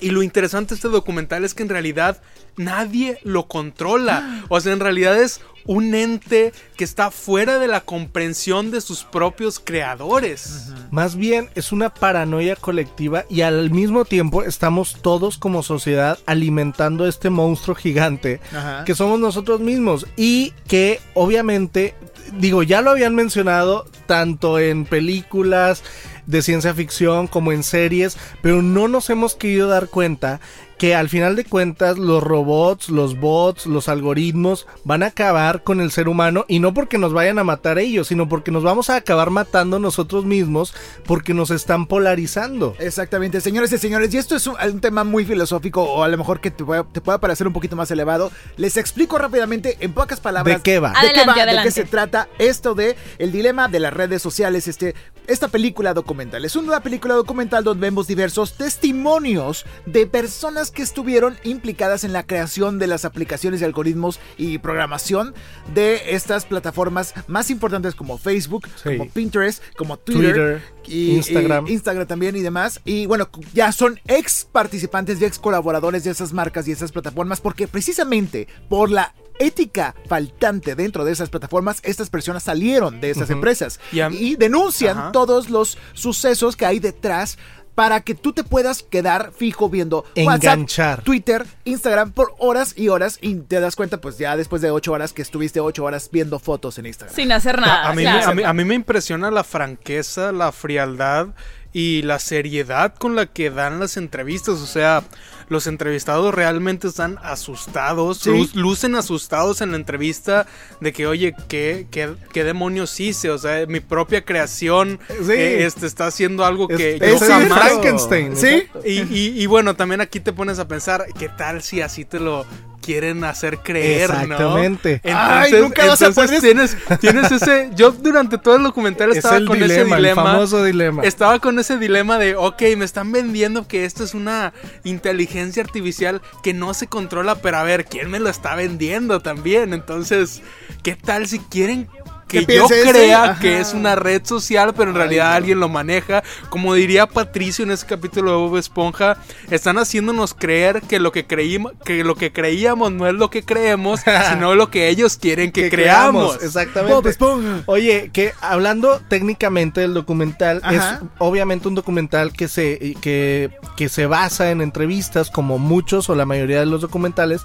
[0.00, 2.20] Y lo interesante de este documental es que en realidad
[2.56, 4.44] nadie lo controla.
[4.48, 9.04] O sea, en realidad es un ente que está fuera de la comprensión de sus
[9.04, 10.72] propios creadores.
[10.90, 17.06] Más bien es una paranoia colectiva y al mismo tiempo estamos todos como sociedad alimentando
[17.06, 18.40] este monstruo gigante
[18.86, 21.94] que somos nosotros mismos y que obviamente,
[22.38, 25.82] digo, ya lo habían mencionado tanto en películas
[26.26, 30.40] de ciencia ficción como en series, pero no nos hemos querido dar cuenta
[30.78, 35.78] que al final de cuentas los robots, los bots, los algoritmos van a acabar con
[35.78, 38.88] el ser humano y no porque nos vayan a matar ellos, sino porque nos vamos
[38.88, 40.72] a acabar matando nosotros mismos
[41.04, 42.74] porque nos están polarizando.
[42.78, 46.16] Exactamente, señores y señores, y esto es un, un tema muy filosófico o a lo
[46.16, 48.32] mejor que te, pueda- te pueda parecer un poquito más elevado.
[48.56, 50.94] Les explico rápidamente en pocas palabras ¿De qué va?
[51.02, 51.34] ¿De qué va?
[51.34, 54.66] ¿De qué se trata esto de el dilema de las redes sociales?
[54.66, 54.94] Este,
[55.26, 61.36] esta película documental es una película documental donde vemos diversos testimonios de personas que estuvieron
[61.44, 65.34] implicadas en la creación de las aplicaciones y algoritmos y programación
[65.74, 68.96] de estas plataformas más importantes como Facebook, Sí.
[68.96, 71.66] como Pinterest, como Twitter, Twitter, y, Instagram.
[71.66, 72.80] y Instagram también y demás.
[72.84, 77.40] Y bueno, ya son ex participantes y ex colaboradores de esas marcas y esas plataformas
[77.40, 83.30] porque precisamente por la ética faltante dentro de esas plataformas, estas personas salieron de esas
[83.30, 87.38] empresas Y denuncian todos los sucesos que hay detrás
[87.74, 90.58] para que tú te puedas quedar fijo viendo Enganchar.
[90.58, 94.70] WhatsApp, Twitter, Instagram por horas y horas y te das cuenta pues ya después de
[94.70, 97.14] ocho horas que estuviste ocho horas viendo fotos en Instagram.
[97.14, 97.88] Sin hacer nada.
[97.88, 98.18] A mí, claro.
[98.18, 101.28] me, a, mí, a mí me impresiona la franqueza, la frialdad
[101.72, 104.56] y la seriedad con la que dan las entrevistas.
[104.60, 105.04] O sea,
[105.48, 108.50] los entrevistados realmente están asustados, Sí.
[108.54, 110.46] lucen asustados en la entrevista
[110.80, 113.30] de que, oye, ¿qué, qué, qué demonios hice?
[113.30, 115.32] O sea, mi propia creación Sí.
[115.32, 117.58] eh, este, está haciendo algo que Es- yo es jamás...
[117.70, 118.36] Frankenstein.
[118.36, 118.46] ¿Sí?
[118.46, 118.82] exacto.
[118.86, 122.20] Y, y- y bueno, también aquí te pones a pensar, ¿qué tal si así te
[122.20, 122.46] lo
[122.90, 124.20] quieren hacer creer, ¿no?
[124.22, 125.00] Exactamente.
[125.04, 127.70] Ay, nunca vas a entonces poder- tienes, tienes ese...
[127.76, 131.04] Yo durante todo el documental Es estaba el con dilema, ese el famoso dilema.
[131.04, 136.20] Estaba con ese dilema de, ok, me están vendiendo que esto es una inteligencia artificial
[136.42, 139.72] que no se controla, pero a ver, ¿quién me lo está vendiendo también?
[139.72, 140.42] Entonces,
[140.82, 141.88] ¿qué tal si quieren
[142.30, 143.40] que ¿Qué yo crea Ajá.
[143.40, 146.22] que es una red social, pero en realidad alguien lo maneja?
[146.48, 149.16] Como diría Patricio en ese capítulo de Bob Esponja,
[149.50, 153.42] están haciéndonos creer que lo que creímos, que lo que creíamos no es lo que
[153.42, 156.42] creemos, sino lo que ellos quieren que, creamos.
[156.42, 156.94] Exactamente.
[156.94, 157.62] Bob Esponja.
[157.66, 161.00] Oye, que hablando técnicamente del documental, Ajá.
[161.02, 166.14] es obviamente un documental que se, que, que se basa en entrevistas, como muchos o
[166.14, 167.42] la mayoría de los documentales,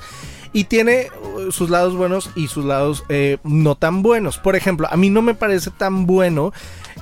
[0.56, 4.38] y tiene uh, sus lados buenos y sus lados eh, no tan buenos.
[4.38, 6.54] Por ejemplo, a mí no me parece tan bueno.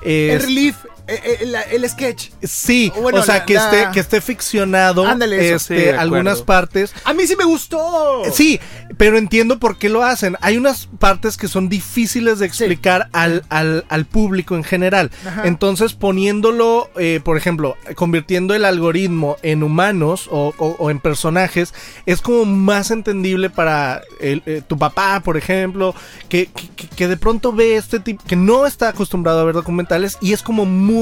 [0.02, 0.76] eh, El relief,
[1.08, 2.30] eh, eh, el, el sketch.
[2.44, 5.56] Sí, Bueno, o sea, la- que, la- esté, que esté ficcionado Ándale, eso.
[5.58, 6.94] este, Sí, algunas partes.
[7.04, 8.24] A mí sí me gustó.
[8.34, 8.60] Sí,
[8.98, 10.38] pero entiendo por qué lo hacen.
[10.42, 15.12] Hay unas partes que son difíciles de explicar al, al, al público en general.
[15.28, 15.42] Ajá.
[15.46, 21.74] Entonces, poniéndolo, eh, por ejemplo, convirtiendo el algoritmo en humanos o, o- o en personajes,
[22.06, 25.94] es como más entendible para el- eh, tu papá, por ejemplo,
[26.30, 30.18] que, que- que de pronto ve este tipo, que no está acostumbrado a ver documentales
[30.22, 30.93] y es como muy,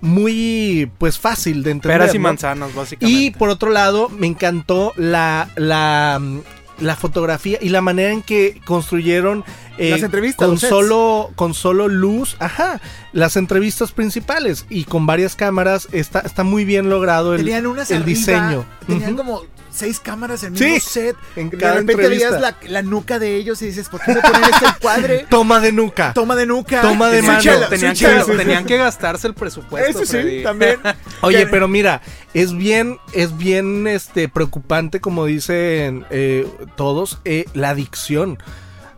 [0.00, 1.98] muy, pues fácil de entender.
[1.98, 2.24] Peras y ¿no?
[2.24, 3.20] manzanas, básicamente.
[3.20, 6.40] Y por otro lado, me encantó la, la, mm,
[6.80, 9.44] la fotografía y la manera en que construyeron
[9.78, 12.80] eh, Las entrevistas, con solo con solo luz, ajá,
[13.12, 17.90] las entrevistas principales y con varias cámaras está está muy bien logrado el, Tenían unas
[17.90, 18.64] el arriba, diseño.
[18.86, 19.42] Tenían como
[19.74, 21.16] seis cámaras en el Sí, mismo set.
[21.36, 22.28] en de cada repente entrevista.
[22.30, 25.26] veías la, la nuca de ellos y dices, ¿por qué me ponen este encuadre?
[25.28, 26.12] Toma de nuca.
[26.14, 26.80] Toma de nuca.
[26.80, 27.40] Toma de mano.
[27.68, 28.24] tenían, que, chela.
[28.24, 29.90] tenían que gastarse el presupuesto.
[29.90, 30.42] Eso sí, Freddy.
[30.44, 30.78] también.
[31.22, 32.02] Oye, pero mira,
[32.34, 38.38] es bien, es bien este preocupante, como dicen eh, todos, eh, la adicción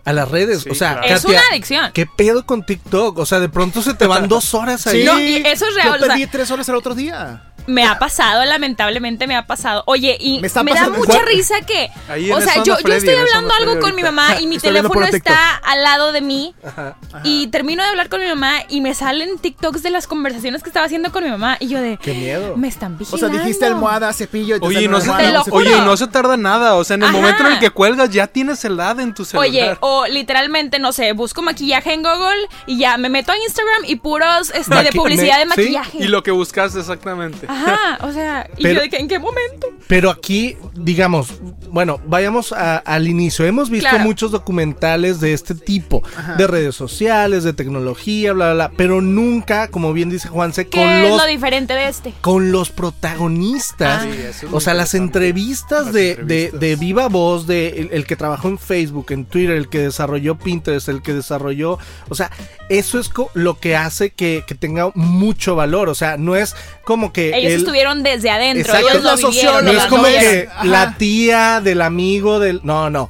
[0.05, 0.63] a las redes.
[0.63, 1.15] Sí, o sea, claro.
[1.17, 1.91] Es una adicción.
[1.93, 3.19] ¿Qué pedo con TikTok?
[3.19, 5.01] O sea, de pronto se te van dos horas ahí.
[5.01, 7.46] Sí, No, y eso es real, Yo o sea- perdí tres horas el otro día.
[7.67, 9.83] Me ha pasado, lamentablemente me ha pasado.
[9.87, 11.27] Oye, y Me da mucha ¿Cuál?
[11.27, 11.91] risa que.
[12.09, 14.73] Ahí o sea, yo, yo estoy hablando algo Freddy con mi mamá y mi Estoy
[14.73, 16.55] teléfono está al lado de mí.
[16.65, 16.97] Ajá.
[17.25, 20.69] Y termino de hablar con mi mamá y me salen TikToks de las conversaciones que
[20.71, 21.57] estaba haciendo con mi mamá.
[21.61, 21.99] Y yo de.
[22.01, 22.57] Qué miedo.
[22.57, 23.29] Me están O vigilando.
[23.29, 24.57] sea, dijiste almohada, cepillo.
[24.57, 26.75] y te Oye, no se, almohada, Te oye, no se tarda nada.
[26.77, 27.19] O sea, en el Ajá.
[27.19, 29.49] momento en el que cuelgas ya tienes el ad en tu celular.
[29.51, 33.83] Oye, o literalmente, no sé, busco maquillaje en Google y ya me meto a Instagram
[33.87, 35.99] y puros este, de publicidad de sí, maquillaje.
[35.99, 37.47] y lo que buscaste exactamente.
[37.57, 39.69] Ajá, o sea, y Pero- yo de que en qué momento.
[39.89, 41.29] Pero aquí, digamos,
[41.71, 43.45] bueno, vayamos a- al inicio.
[43.47, 44.05] Hemos visto Claro.
[44.05, 46.03] muchos documentales de este tipo,
[46.39, 50.79] de redes sociales, de tecnología, bla, bla, bla, pero nunca, como bien dice Juanse, ¿Qué
[50.81, 52.13] con es los lo diferente de este?
[52.21, 54.03] con los protagonistas.
[54.03, 54.07] Ah.
[54.11, 56.61] Sí, es o sea, las entrevistas, Las de, entrevistas.
[56.61, 59.79] De, de viva voz, de el, el que trabajó en Facebook, en Twitter, el que
[59.81, 61.79] desarrolló Pinterest, el que desarrolló.
[62.09, 62.31] O sea,
[62.69, 65.89] eso es lo que hace que, que tenga mucho valor.
[65.89, 67.37] O sea, no es como que.
[67.37, 68.89] Ellos el- estuvieron desde adentro, Exacto.
[68.91, 69.65] ellos lo Es la vivieron.
[69.65, 70.65] no es como que Ajá.
[70.65, 72.61] la tía del amigo del.
[72.65, 73.09] No, no.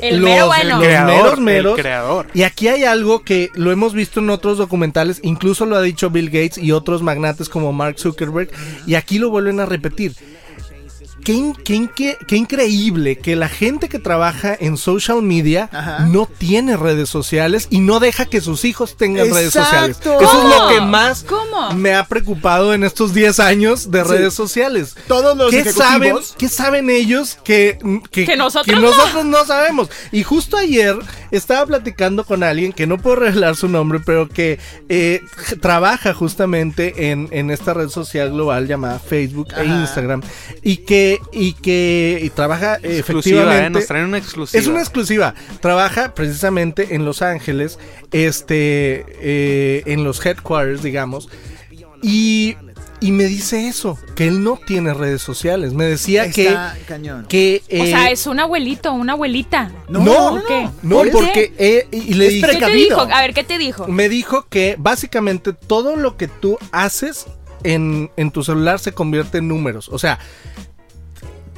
[0.00, 0.76] El mero bueno.
[0.76, 2.26] los creador, meros el creador.
[2.32, 6.08] Y aquí hay algo que lo hemos visto en otros documentales, incluso lo ha dicho
[6.10, 8.48] Bill Gates y otros magnates como Mark Zuckerberg,
[8.86, 10.12] y aquí lo vuelven a repetir.
[11.28, 15.68] Qué, in- qué in- qué- qué increíble que la gente que trabaja en social media
[15.70, 16.06] Ajá.
[16.06, 19.98] no tiene redes sociales y no deja que sus hijos tengan redes sociales.
[19.98, 20.18] Exacto.
[20.24, 20.68] Eso es lo ¿Cómo?
[20.70, 21.72] que más ¿Cómo?
[21.74, 24.08] me ha preocupado en estos 10 años de Sí.
[24.10, 24.96] redes sociales.
[25.06, 27.78] Todos los ¿Qué ejecutivos- saben, ¿Qué saben ellos que,
[28.10, 28.88] que, Que nosotros no.
[28.90, 29.90] nosotros no sabemos?
[30.12, 30.96] Y justo ayer
[31.30, 35.20] estaba platicando con alguien que no puedo revelar su nombre, pero que eh,
[35.60, 39.66] trabaja justamente en, en esta red social global llamada Facebook e.
[39.66, 40.22] Instagram
[40.62, 43.44] y que y que y trabaja eh, Exclusiva, ¿eh?
[43.44, 44.60] efectivamente Nos traen una exclusiva.
[44.60, 45.34] es una exclusiva.
[45.60, 47.78] Trabaja precisamente en Los Ángeles,
[48.12, 51.28] este, eh, en los headquarters, digamos.
[52.02, 52.56] Y,
[53.00, 55.72] y me dice eso, que él no tiene redes sociales.
[55.72, 57.26] Me decía Está cañón.
[57.28, 57.62] que...
[57.68, 59.70] que o eh, sea, es un abuelito, una abuelita.
[59.88, 60.68] No, no, no, ¿Qué?
[60.82, 61.12] no, ¿Por qué?
[61.12, 63.00] porque eh, y le dije, ¿Qué te dijo?
[63.00, 63.86] A ver, ¿qué te dijo?
[63.88, 67.26] me dijo que básicamente todo lo que tú haces
[67.64, 69.88] en, en tu celular se convierte en números.
[69.88, 70.18] O sea,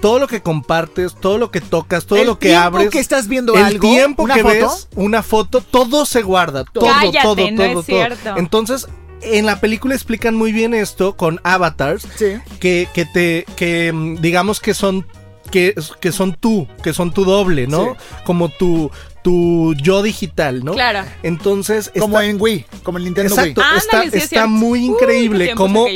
[0.01, 2.91] todo lo que compartes, todo lo que tocas, todo El lo que tiempo abres.
[2.91, 6.65] que estás viendo el algo, tiempo una que foto, ves una foto, todo se guarda.
[6.65, 7.83] Todo, Cállate, todo, no todo, es todo.
[7.83, 8.37] cierto.
[8.37, 8.89] Entonces,
[9.23, 12.37] en la película explican muy bien esto con avatars Sí.
[12.59, 15.07] que, que te, que mm, digamos que son
[15.51, 17.97] que, que son tú, que son tu doble, ¿no?
[18.25, 18.91] Como tu,
[19.25, 20.73] tu yo digital, ¿no?
[20.75, 21.01] Claro.
[21.25, 23.61] Entonces, Como está- en Wii, como el Nintendo Exacto.
[23.61, 23.79] Wii.
[23.79, 25.87] está- Ándale, sí es está muy Uh, increíble tiempos cómo-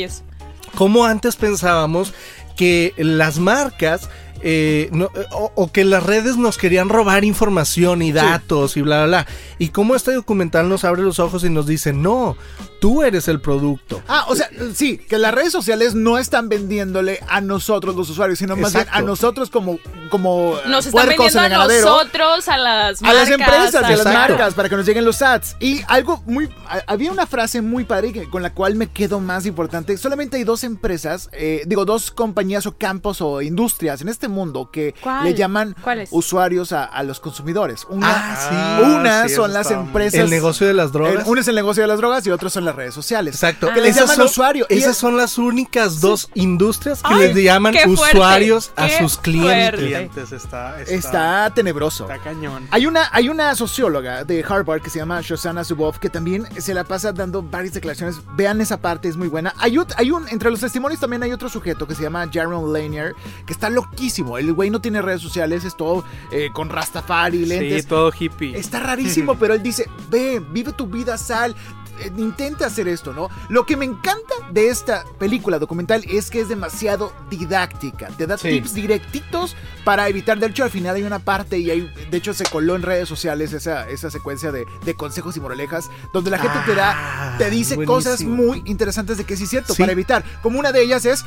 [0.75, 2.13] como antes pensábamos
[2.55, 4.09] que las marcas
[4.41, 9.05] eh, no- o, o que las redes nos querían robar información y datos y bla,
[9.05, 9.27] bla, bla.
[9.57, 12.37] Y cómo este documental nos abre los ojos y nos dice, no,
[12.85, 13.99] tú eres el producto.
[14.07, 18.37] Ah, o sea, sí, que las redes sociales no están vendiéndole a nosotros los usuarios,
[18.37, 19.79] sino más bien a nosotros como,
[20.11, 21.85] como Nos están vendiendo en a ganadero.
[21.89, 25.03] nosotros, a las A las marcas, empresas y a las marcas para que nos lleguen
[25.03, 25.55] los ads.
[25.59, 26.47] Y algo muy.
[26.85, 29.97] Había una frase muy padre que- con la cual me quedo más importante.
[29.97, 34.69] Solamente hay dos empresas, eh, digo, dos compañías o campos o industrias en este mundo
[34.71, 35.23] que ¿Cuál?
[35.23, 35.75] le llaman
[36.11, 37.87] usuarios a, a los consumidores.
[37.89, 38.83] Una, Ah, sí.
[38.91, 40.19] una Ah, sí, son las empresas.
[40.19, 41.23] El negocio de las drogas.
[41.25, 43.35] uno es el negocio de las drogas y otro son las redes sociales.
[43.35, 43.71] Exacto.
[43.73, 44.65] Que les Esas llaman son- usuario.
[44.69, 49.17] Esas es- son las únicas dos industrias que Ay, les llaman usuarios a qué sus
[49.17, 50.31] clientes.
[50.31, 52.03] está, está, Está tenebroso.
[52.09, 52.67] está cañón.
[52.71, 56.73] Hay una, hay una socióloga de Harvard que se llama Shoshana Zuboff que también se
[56.73, 58.17] la pasa dando varias declaraciones.
[58.35, 59.53] Vean esa parte, es muy buena.
[59.57, 62.71] Hay, ot- hay un, entre los testimonios también hay otro sujeto que se llama Jaron
[62.73, 63.13] Lanier,
[63.45, 64.37] que está loquísimo.
[64.37, 67.83] El güey no tiene redes sociales, es todo eh, con Rastafari, lentes.
[67.83, 68.57] Sí, todo hippie.
[68.57, 71.55] Está rarísimo, pero él dice, ve, vive tu vida, sal.
[72.01, 73.29] Eh, Intenta hacer esto, ¿no?
[73.49, 78.07] Lo que me encanta de esta película documental es que es demasiado didáctica.
[78.17, 78.49] Te da Sí.
[78.49, 80.39] tips directitos para evitar.
[80.39, 83.07] De hecho, al final hay una parte y hay, de hecho, se coló en redes
[83.07, 87.35] sociales esa, esa secuencia de, de consejos y moralejas donde la gente te da, Ah,
[87.37, 89.81] te dice cosas muy interesantes de que sí es cierto Sí.
[89.83, 90.23] para evitar.
[90.41, 91.23] Como una de ellas es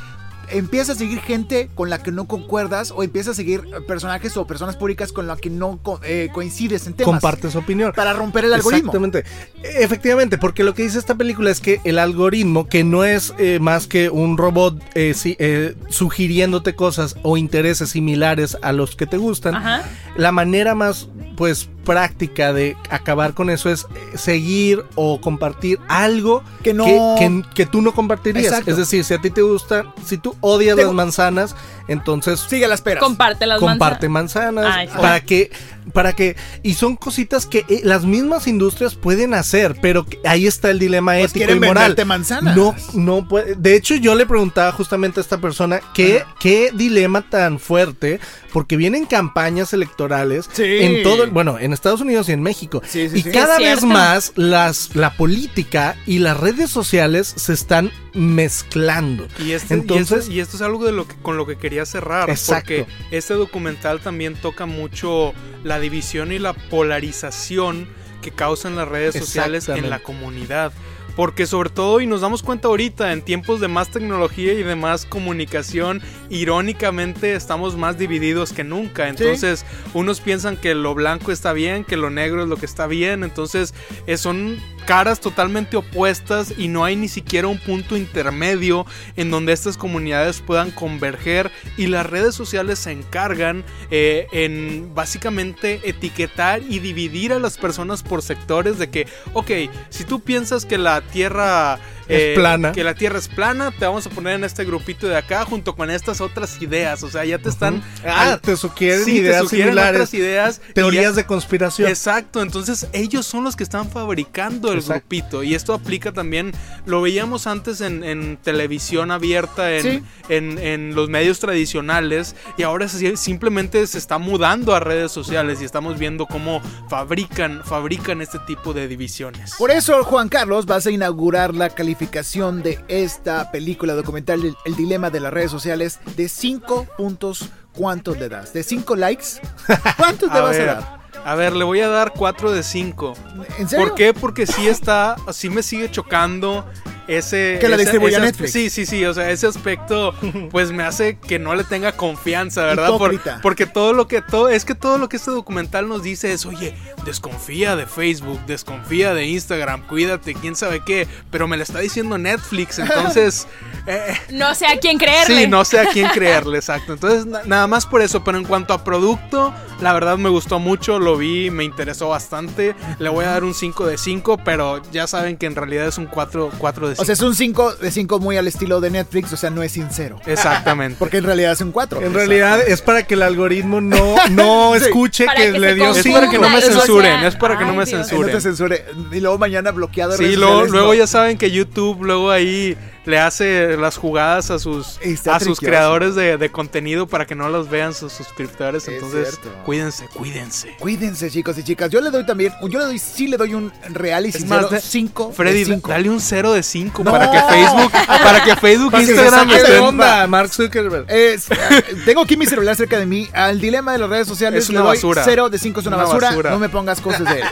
[0.51, 4.45] empieza a seguir gente con la que no concuerdas o empieza a seguir personajes o
[4.47, 7.13] personas públicas con la que no eh, coincides en temas.
[7.13, 7.93] Compartes opinión.
[7.95, 8.91] Para romper el algoritmo.
[8.91, 9.25] Exactamente.
[9.63, 13.59] Efectivamente, porque lo que dice esta película es que el algoritmo, que no es eh,
[13.59, 19.17] más que un robot eh, eh, sugiriéndote cosas o intereses similares a los que te
[19.17, 19.83] gustan, Ajá.
[20.15, 26.43] la manera más pues práctica de acabar con eso es eh, seguir o compartir algo
[26.61, 26.85] Que no-
[27.17, 28.45] que, que tú no compartirías.
[28.45, 28.69] Exacto.
[28.69, 31.55] Es decir, si a ti te gusta, si tú odias Te- las manzanas,
[31.89, 33.03] entonces Sigue las peras.
[33.03, 34.63] Comparte las comparte manzanas.
[34.63, 34.93] manzanas Ay, sí.
[35.01, 35.51] para que
[35.93, 40.45] para que y son cositas que eh, las mismas industrias pueden hacer pero que ahí
[40.45, 42.55] está el dilema Pues ético y quieren moral venderte manzanas.
[42.55, 47.23] no no puede de hecho yo le preguntaba justamente a esta persona qué qué dilema
[47.27, 48.19] tan fuerte
[48.53, 50.63] porque vienen campañas electorales Sí.
[50.63, 53.31] en todo el- bueno en Estados Unidos y en México Sí, sí, y sí.
[53.31, 53.87] cada vez cierto.
[53.87, 60.19] más las la política y las redes sociales se están mezclando Y, este, Entonces- y,
[60.19, 62.29] esto, y esto es algo de lo que, con lo que quería cerrar.
[62.29, 62.73] Exacto.
[62.75, 67.87] Porque este documental también toca mucho la división y la polarización
[68.21, 70.73] que causan las redes sociales en la comunidad.
[71.15, 74.75] Porque sobre todo, y nos damos cuenta ahorita, en tiempos de más tecnología y de
[74.77, 79.09] más comunicación, irónicamente estamos más divididos que nunca.
[79.09, 82.87] Entonces, unos piensan que lo blanco está bien, que lo negro es lo que está
[82.87, 83.25] bien.
[83.25, 83.73] Entonces,
[84.07, 89.53] eh, son caras totalmente opuestas y no hay ni siquiera un punto intermedio en donde
[89.53, 96.79] estas comunidades puedan converger y las redes sociales se encargan eh, en básicamente etiquetar y
[96.79, 99.51] dividir a las personas por sectores de que, ok,
[99.91, 101.77] si tú piensas que la tierra
[102.09, 102.71] eh, plana.
[102.71, 105.75] Que la Tierra es plana, te vamos a poner en este grupito de acá junto
[105.75, 107.03] con estas otras ideas.
[107.03, 107.81] O sea, ya te están.
[108.05, 109.95] Ah, al- te sugieren sí, te ideas sugieren similares.
[110.01, 110.61] otras ideas.
[110.73, 111.89] Teorías ya- de conspiración.
[111.89, 114.93] Exacto, entonces ellos son los que están fabricando el Exacto.
[115.09, 116.51] grupito y esto aplica también,
[116.85, 120.03] lo veíamos antes en, en televisión abierta, en, Sí.
[120.29, 125.61] en- en los medios tradicionales y ahora se- simplemente se está mudando a redes sociales
[125.61, 129.53] y estamos viendo cómo fabrican, fabrican este tipo de divisiones.
[129.57, 134.75] Por eso, Juan Carlos, vas a inaugurar la calificación de esta película documental, El, El
[134.75, 137.49] Dilema de las Redes Sociales, de 5 puntos.
[137.73, 138.53] ¿Cuántos le das?
[138.53, 139.25] ¿De 5 likes?
[139.97, 140.99] ¿Cuántos le vas ver, a dar?
[141.25, 143.13] a ver, le voy a dar 4 de 5.
[143.57, 143.85] ¿En serio?
[143.85, 144.13] ¿Por qué?
[144.13, 146.65] Porque sí está, sí me sigue chocando
[147.09, 147.57] ese...
[147.59, 148.51] Que la ese- distribuya ese- Netflix.
[148.51, 150.13] Sí, sí, sí, o sea, ese aspecto
[150.51, 152.97] pues me hace que no le tenga confianza, ¿verdad?
[152.97, 156.31] Por- porque todo lo que, todo, es que todo lo que este documental nos dice
[156.33, 161.63] es, oye, desconfía de Facebook, desconfía de Instagram, cuídate, quién sabe qué, pero me lo
[161.63, 163.47] está diciendo Netflix, entonces...
[163.87, 165.35] eh, No sé a quién creerle.
[165.43, 166.93] Sí, no sé a quién creerle, exacto.
[166.93, 168.23] Entonces, na- nada más por eso.
[168.23, 172.75] Pero en cuanto a producto, la verdad me gustó mucho, lo vi, me interesó bastante.
[172.99, 175.97] Le voy a dar un 5 de 5, pero ya saben que en realidad es
[175.97, 176.98] un 4, 4 de 5.
[176.99, 179.63] O sea, es un 5 de 5 muy al estilo de Netflix, o sea, no
[179.63, 180.19] es sincero.
[180.25, 180.97] Exactamente.
[180.99, 182.01] Porque en realidad es un 4.
[182.01, 184.85] En realidad es para que el algoritmo no, no Sí.
[184.85, 187.57] escuche Para que, que le dio es confunda, para que no me censuren, es para
[187.57, 187.99] que no me Dios.
[187.99, 188.35] no censuren.
[188.35, 188.85] te censure.
[189.11, 190.13] Y luego mañana bloqueado.
[190.13, 190.93] Sí, redes luego, sociales, luego no.
[190.95, 192.77] ya saben que YouTube luego ahí
[193.09, 197.33] le hace las jugadas a sus, Está a sus creadores de, de contenido para que
[197.35, 198.87] no los vean sus suscriptores.
[198.87, 199.49] Es Entonces, cierto.
[199.65, 200.75] cuídense, cuídense.
[200.79, 201.89] Cuídense, chicos y chicas.
[201.89, 204.69] Yo le doy también, yo le doy, sí le doy un real y sincero más,
[204.71, 205.89] de- 5 Freddy, de 5.
[205.89, 207.11] dale un 0 de 5 No.
[207.11, 211.05] para que Facebook, para que Facebook, Para que se Instagram de estén- onda, Mark Zuckerberg.
[211.09, 213.27] Es- eh, tengo aquí mi celular cerca de mí.
[213.33, 215.23] Al dilema de las redes sociales Es le una doy basura.
[215.25, 216.27] 0 de 5 es una, Una basura.
[216.29, 216.49] basura.
[216.51, 217.47] No me pongas cosas de él.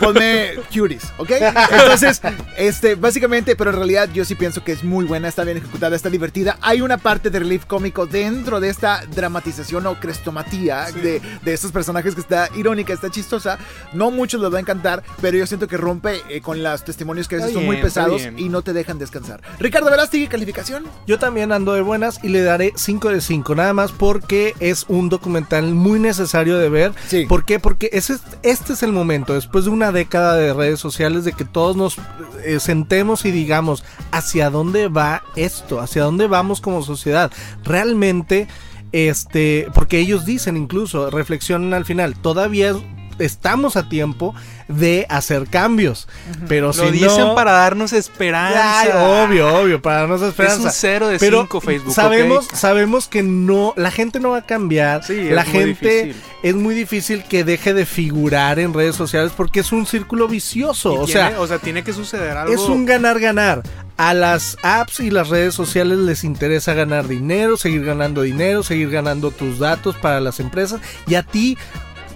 [0.00, 1.30] Ponme cuties, ¿ok?
[1.70, 2.20] Entonces,
[2.56, 5.96] este, básicamente, pero en realidad yo sí pienso que es muy buena, está bien ejecutada,
[5.96, 6.58] está divertida.
[6.60, 11.72] Hay una parte de relief cómico dentro de esta dramatización o crestomatía de, de estos
[11.72, 13.58] personajes que está irónica, está chistosa.
[13.92, 17.28] No muchos les va a encantar, pero yo siento que rompe eh, con los testimonios
[17.28, 18.38] que a veces Está son muy bien, pesados bien.
[18.38, 19.40] y no te dejan descansar.
[19.58, 20.84] Ricardo Verástegui, calificación.
[21.06, 24.84] Yo también ando de buenas y le daré 5 de 5, nada más porque es
[24.88, 26.92] un documental muy necesario de ver.
[27.08, 27.26] Sí.
[27.26, 27.58] ¿Por qué?
[27.58, 31.44] Porque ese, este es el momento, después de una década de redes sociales, de que
[31.44, 31.96] todos nos
[32.44, 37.30] eh, sentemos y digamos hacia dónde va esto, hacia dónde vamos como sociedad.
[37.64, 38.48] Realmente,
[38.92, 42.74] este, porque ellos dicen incluso, reflexionan al final, todavía
[43.18, 44.34] estamos a tiempo
[44.68, 46.08] de hacer cambios.
[46.48, 48.80] Pero Lo si dicen no, para darnos esperanza.
[48.80, 50.58] Ay, obvio, obvio, para darnos esperanza.
[50.60, 54.38] Es un cero de Pero cinco Facebook, Sabemos, sabemos que no, la gente no va
[54.38, 55.04] a cambiar.
[55.04, 59.72] Sí, la gente es muy difícil que deje de figurar en redes sociales porque es
[59.72, 60.94] un círculo vicioso.
[60.94, 62.52] O tiene- sea, o sea, tiene que suceder algo.
[62.52, 63.62] es un ganar-ganar.
[63.96, 68.90] A las apps y las redes sociales les interesa ganar dinero, seguir ganando dinero, seguir
[68.90, 70.80] ganando tus datos para las empresas.
[71.06, 71.56] Y a ti,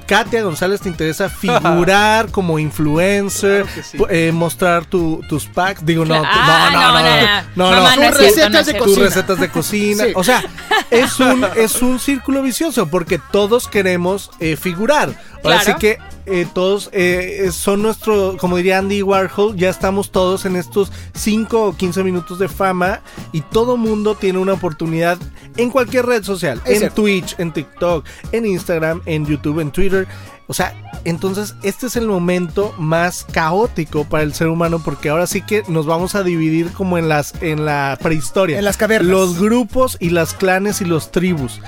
[0.07, 3.99] Katia González, te interesa figurar como influencer, Claro sí.
[4.09, 5.85] eh, mostrar tu- tus packs.
[5.85, 8.03] Digo, no, ah, no, no, no, no, no, no, Mamá, no.
[8.03, 9.05] no es Tus recetas de cocina.
[9.07, 10.05] recetas de cocina.
[10.07, 10.13] Sí.
[10.17, 10.45] O sea,
[10.91, 15.11] es un, es un círculo vicioso porque todos queremos eh, figurar.
[15.45, 15.65] Ahora Claro.
[15.65, 20.57] sí que eh, todos eh, son nuestro, como diría Andy Warhol, ya estamos todos en
[20.57, 23.01] estos 5 o 15 minutos de fama
[23.33, 25.19] y todo mundo tiene una oportunidad
[25.57, 27.03] en cualquier red social, Es en cierto.
[27.03, 30.07] Twitch, en TikTok, en Instagram, en YouTube, en Twitter.
[30.49, 35.27] O sea, entonces este es el momento más caótico para el ser humano porque ahora
[35.27, 38.59] sí que nos vamos a dividir como en las en la prehistoria.
[38.59, 39.11] En las cavernas.
[39.11, 41.61] Los grupos y las clanes y los tribus,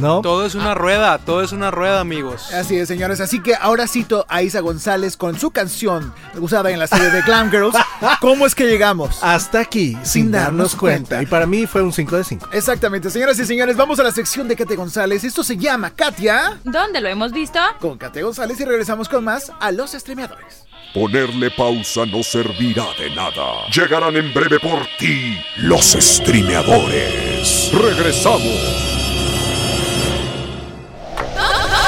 [0.00, 0.20] ¿no?
[0.20, 2.52] Todo es una rueda, todo es una rueda, amigos.
[2.52, 3.20] Así es, señores.
[3.20, 7.22] Así que ahora cito a Isa González con su canción usada en la serie de
[7.22, 7.76] Glam Girls.
[8.20, 9.18] ¿Cómo es que llegamos?
[9.22, 11.22] Hasta aquí, sin, darnos cuenta.
[11.22, 12.48] Y para mí fue un 5 de 5.
[12.52, 15.24] Exactamente, señoras y señores, vamos a la sección de Katia González.
[15.24, 17.58] Esto se llama Katia ¿Dónde lo hemos visto?
[17.80, 20.64] con Katia González y regresamos con más a los streameadores.
[20.92, 23.66] Ponerle pausa no servirá de nada.
[23.74, 27.70] Llegarán en breve por ti los streameadores.
[27.72, 28.94] Regresamos.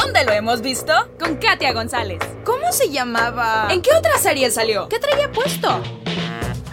[0.03, 0.92] ¿Dónde lo hemos visto?
[1.18, 2.18] Con Katia González.
[2.44, 3.68] ¿Cómo se llamaba?
[3.70, 4.88] ¿En qué otra serie salió?
[4.88, 5.81] ¿Qué traía puesto?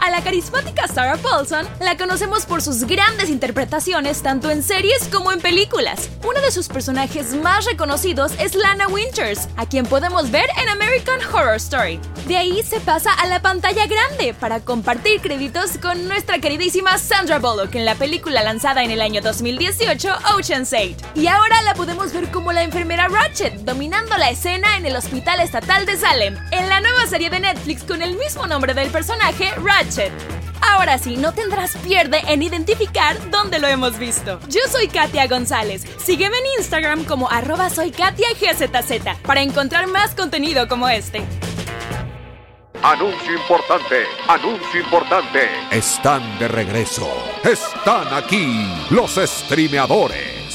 [0.03, 5.31] A la carismática Sarah Paulson la conocemos por sus grandes interpretaciones tanto en series como
[5.31, 6.09] en películas.
[6.27, 11.21] Uno de sus personajes más reconocidos es Lana Winters, a quien podemos ver en American
[11.21, 12.01] Horror Story.
[12.27, 17.39] De ahí se pasa a la pantalla grande para compartir créditos con nuestra queridísima Sandra
[17.39, 20.97] Bullock en la película lanzada en el año 2018 Ocean's 8.
[21.15, 25.39] Y ahora la podemos ver como la enfermera Ratchet dominando la escena en el Hospital
[25.39, 29.49] Estatal de Salem, en la nueva serie de Netflix con el mismo nombre del personaje,
[29.63, 29.92] Ratchet.
[30.61, 34.39] Ahora sí, no tendrás pierde en identificar dónde lo hemos visto.
[34.47, 35.83] Yo soy Katia González.
[35.97, 41.23] Sígueme en Instagram como arroba soy Katia GZZ para encontrar más contenido como este.
[42.81, 45.47] Anuncio importante, anuncio importante.
[45.71, 47.07] Están de regreso.
[47.43, 50.52] Están aquí los streameadores.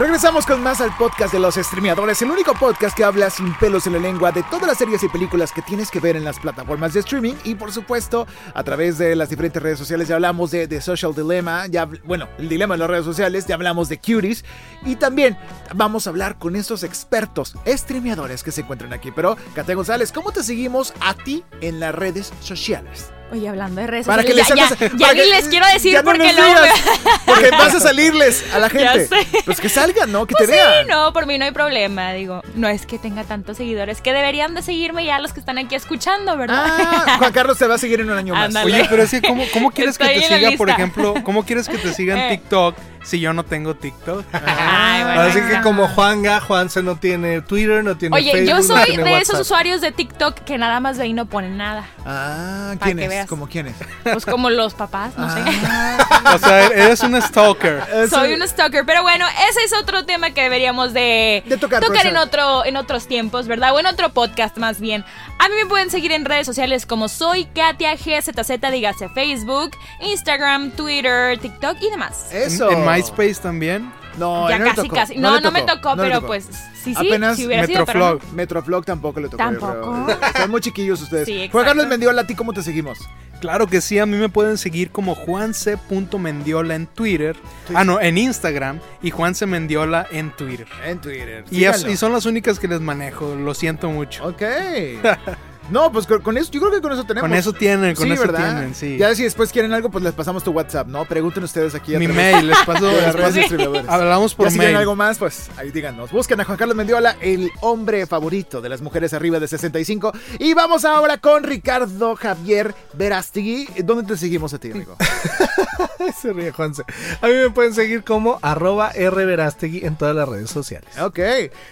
[0.00, 3.86] Regresamos con más al podcast de los streameadores, el único podcast que habla sin pelos
[3.86, 6.40] en la lengua de todas las series y películas que tienes que ver en las
[6.40, 10.52] plataformas de streaming y por supuesto a través de las diferentes redes sociales ya hablamos
[10.52, 13.98] de The Social Dilemma, ya bueno, el dilema de las redes sociales, ya hablamos de
[13.98, 14.42] Cuties
[14.86, 15.36] y también
[15.74, 19.10] vamos a hablar con estos expertos streameadores que se encuentran aquí.
[19.10, 23.10] Pero Katia González, ¿cómo te seguimos a ti en las redes sociales?
[23.32, 25.92] Oye, hablando de redes Para que les ya, ya para ni que- les quiero decir
[25.92, 26.48] ya no porque luego...
[26.48, 26.80] digas,
[27.24, 29.06] Porque vas a salirles a la Ya gente.
[29.06, 29.42] sé.
[29.44, 30.26] Pues que salgan, ¿no?
[30.26, 30.84] Que Pues te vean.
[30.84, 32.12] sí, no, por mí no hay problema.
[32.12, 35.58] Digo, no es que tenga tantos seguidores que deberían de seguirme ya los que están
[35.58, 36.64] aquí escuchando, ¿verdad?
[36.66, 38.46] Ah, Juan Carlos te va a seguir en un año más.
[38.46, 38.74] Ándale.
[38.74, 41.78] Oye, pero es que, ¿cómo, cómo quieres que te siga, por ejemplo, cómo quieres que
[41.78, 42.36] te siga en Eh.
[42.38, 44.24] TikTok si yo no tengo TikTok?
[44.32, 48.56] Ay, bueno, Así que como Juanga, Juanse no tiene Twitter, no tiene Oye, Facebook, yo
[48.56, 51.56] no soy tiene de esos usuarios de TikTok que nada más ve y no ponen
[51.56, 51.86] nada.
[52.04, 53.08] Ah, que ¿quiénes?
[53.08, 53.26] veas.
[53.28, 53.74] ¿Cómo quiénes?
[54.02, 55.40] Pues como los papás, no sé.
[55.66, 57.82] Ah, O sea, eres un stalker.
[58.08, 62.16] Soy un stalker, pero bueno, ese es otro tema que deberíamos de, De tocar, en
[62.16, 63.74] otro en otros tiempos, ¿verdad?
[63.74, 65.04] O en otro podcast más bien.
[65.38, 69.70] A mí me pueden seguir en redes sociales como soy Katia GZZ, dígase Facebook,
[70.00, 72.26] Instagram, Twitter, TikTok y demás.
[72.32, 72.70] Eso.
[72.70, 73.90] En, en MySpace también.
[74.18, 75.16] No, ya no casi, tocó, casi.
[75.16, 76.26] No, no, me tocó, no pero tocó.
[76.28, 78.04] pues sí, sí, Apenas si hubiera sido, pero no.
[78.14, 78.34] Metroflog.
[78.34, 79.36] Metroflog tampoco le tocó.
[79.38, 80.06] Tampoco.
[80.10, 81.26] Están muy chiquillos ustedes.
[81.26, 81.64] Sí, Juan.
[81.64, 82.98] Carlos Mendiola, ¿a ti cómo te seguimos?
[83.40, 87.36] Claro que sí, a mí me pueden seguir como juance.mendiola en Twitter.
[87.74, 88.80] Ah, no, en Instagram.
[89.00, 90.66] Y Juanse Mendiola en Twitter.
[90.84, 91.44] En Twitter.
[91.50, 94.26] Y, es- y son las únicas que les manejo, lo siento mucho.
[94.26, 94.42] Ok.
[95.70, 97.28] No, pues con, con eso, yo creo que con eso tenemos.
[97.28, 98.54] Con eso tienen, con Sí, eso ¿verdad?
[98.56, 98.96] tienen, sí.
[98.98, 101.04] Ya si después quieren algo, pues les pasamos tu WhatsApp, ¿no?
[101.04, 101.94] Pregunten ustedes aquí.
[101.94, 103.88] a Mi mail, les paso, de las redes distribuidores.
[103.88, 104.80] Hablamos por Ya si quieren mail.
[104.80, 106.10] algo más, pues ahí díganos.
[106.10, 110.12] Busquen a Juan Carlos Mendiola, el hombre favorito de las mujeres arriba de 65.
[110.38, 113.68] Y vamos ahora con Ricardo Javier Verástegui.
[113.84, 114.96] ¿Dónde te seguimos a ti, amigo?
[116.20, 116.82] Se ríe Juanse.
[117.20, 120.88] A mí me pueden seguir como arroba rverastegui en todas las redes sociales.
[121.00, 121.18] Ok.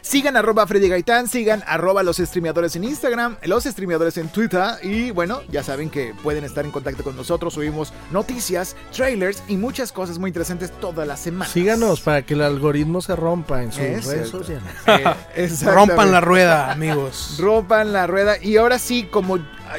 [0.03, 4.63] Sigan arroba Freddy Gaitán, sigan arroba los streameadores en Instagram, los streameadores en Twitter.
[4.83, 7.55] Y bueno, ya saben que pueden estar en contacto con nosotros.
[7.55, 11.53] Subimos noticias, trailers y muchas cosas muy interesantes todas las semanas.
[11.53, 14.39] Síganos para que el algoritmo se rompa en sus Es redes cierto.
[14.39, 14.65] sociales.
[15.37, 15.49] Eh.
[15.65, 17.37] Rompan la rueda, amigos.
[17.39, 18.37] Rompan la rueda.
[18.43, 19.39] Y ahora sí, como,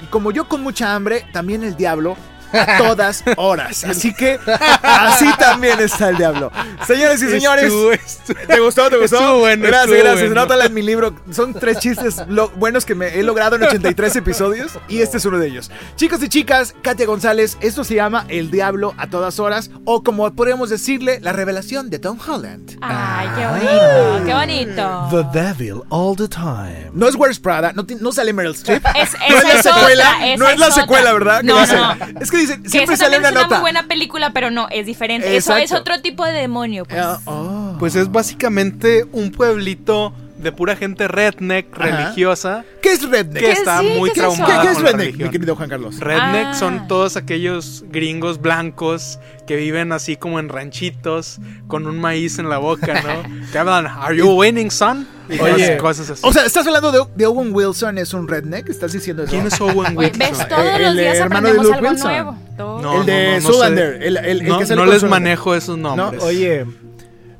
[0.09, 2.15] como yo con mucha hambre, también el diablo
[2.53, 3.83] a todas horas.
[3.83, 4.39] Así que
[4.83, 6.51] así también está el diablo.
[6.85, 7.65] Señores y señores.
[7.65, 8.89] Estuvo- estuvo- ¿Te gustó?
[8.89, 9.15] ¿Te gustó?
[9.17, 10.27] Estuvo bueno, gracias, estuvo gracias.
[10.29, 10.41] bueno.
[10.41, 11.15] Nótala en mi libro.
[11.31, 15.25] Son tres chistes lo- buenos que me he logrado en 83 episodios y este es
[15.25, 15.71] uno de ellos.
[15.95, 20.29] Chicos y chicas, Katia González, esto se llama El Diablo a todas horas o como
[20.33, 22.77] podríamos decirle, la revelación de Tom Holland.
[22.81, 25.07] Ay, qué bonito, qué bonito.
[25.31, 26.89] The devil all the time.
[26.93, 28.83] No es Where's Prada, no, no sale Meryl Streep.
[28.95, 30.81] Es- no es la secuela, otra, no es es la otra.
[30.81, 31.43] secuela, ¿verdad?
[31.43, 31.97] No, no.
[32.21, 33.55] Es que dicen, Que siempre esa sale una es una nota.
[33.55, 35.35] muy buena película, pero no, es diferente.
[35.35, 36.99] Eso es otro tipo de demonio, pues.
[37.01, 37.75] Ah, oh.
[37.79, 41.83] Pues es básicamente un pueblito de pura gente redneck, Ajá.
[41.85, 43.33] religiosa, ¿Qué es redneck?
[43.43, 43.93] que ¿Qué está sí?
[43.97, 45.29] muy ¿Qué traumada ¿Qué, qué es con la redneck, mi religión.
[45.31, 45.99] querido Juan Carlos?
[45.99, 46.53] Redneck Ah.
[46.53, 52.49] son todos aquellos gringos blancos que viven así como en ranchitos con un maíz en
[52.49, 53.47] la boca, ¿no?
[53.51, 55.07] que hablan, ¿Are you winning, son?
[55.29, 55.77] Y Oye.
[55.77, 56.21] cosas, así.
[56.25, 58.69] O sea, ¿estás hablando de, de Owen Wilson es un redneck?
[58.69, 59.31] ¿Estás diciendo eso?
[59.31, 60.17] ¿Quién es Owen Wilson?
[60.19, 62.11] ves, todos el los días hermano de aprendemos Luke algo Wilson.
[62.11, 62.37] nuevo.
[62.57, 62.81] Todo.
[62.81, 65.09] No, el de no, no el, el- el no que no les Zoolander.
[65.09, 66.23] manejo esos nombres.
[66.23, 66.65] Oye,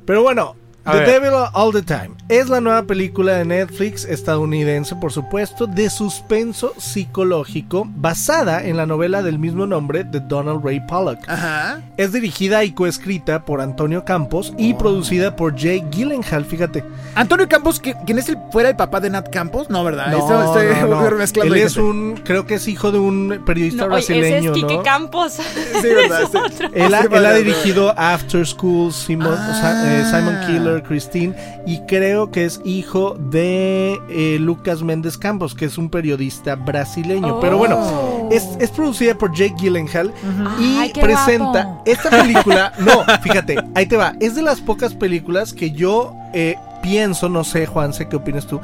[0.04, 0.56] pero bueno,
[0.90, 1.06] A The ver.
[1.22, 6.72] Devil All the Time es la nueva película de Netflix estadounidense, por supuesto, de suspenso
[6.78, 11.18] psicológico basada en la novela del mismo nombre de Donald Ray Pollock.
[11.28, 11.80] Ajá.
[11.96, 16.84] Es dirigida y coescrita por Antonio Campos y producida por Jay Gyllenhaal, fíjate.
[17.14, 19.68] Antonio Campos, ¿qui- ¿quién es el fuera el papá de Nat Campos?
[19.70, 20.08] No, ¿verdad?
[20.10, 21.16] No, Esto- estoy no, no.
[21.16, 24.52] mezclando Él es un, creo que es hijo de un periodista No, oye, ese brasileño,
[24.52, 24.82] es Quique ¿no?
[24.82, 25.32] Campos.
[25.34, 25.42] Sí,
[25.88, 26.22] ¿verdad?
[26.22, 26.36] Es Sí.
[26.36, 26.68] otro.
[26.72, 29.84] Él ha, Sí, él ha dirigido After School, Simon, Ah.
[29.86, 31.34] Eh, Simon Killer, Christine,
[31.66, 37.36] y creo que es hijo de eh, Lucas Méndez Campos, que es un periodista brasileño.
[37.36, 37.40] Oh.
[37.40, 40.12] Pero bueno, es, es producida por Jake Gyllenhaal
[40.60, 41.82] y Ay, presenta guapo.
[41.86, 42.72] esta película.
[42.80, 44.14] No, fíjate, ahí te va.
[44.20, 48.46] Es de las pocas películas que yo eh, pienso, no sé, Juan, sé qué opinas
[48.46, 48.60] tú.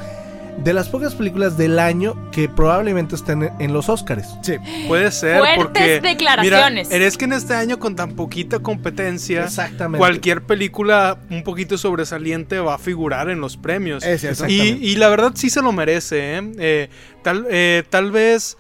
[0.63, 4.27] De las pocas películas del año que probablemente estén en, los Oscars.
[4.43, 4.57] Sí.
[4.89, 6.89] Puede ser Fuertes porque declaraciones.
[6.89, 9.99] Mira, eres que en este año con tan poquita competencia, Exactamente.
[9.99, 14.03] cualquier película un poquito sobresaliente va a figurar en los premios.
[14.03, 16.53] Es y, y la verdad sí se lo merece, ¿eh?
[16.59, 16.89] Eh,
[17.23, 18.57] tal, eh, tal vez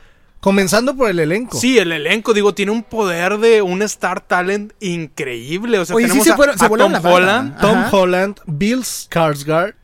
[0.46, 1.58] Comenzando por el elenco.
[1.58, 5.76] Sí, el elenco, digo, tiene un poder de un star talent increíble.
[5.80, 6.94] O sea, Oye, sí tenemos a- se Tom.
[7.04, 7.60] Holland.
[7.60, 7.84] Tom.
[7.90, 9.74] Holland, Bill Skarsgård,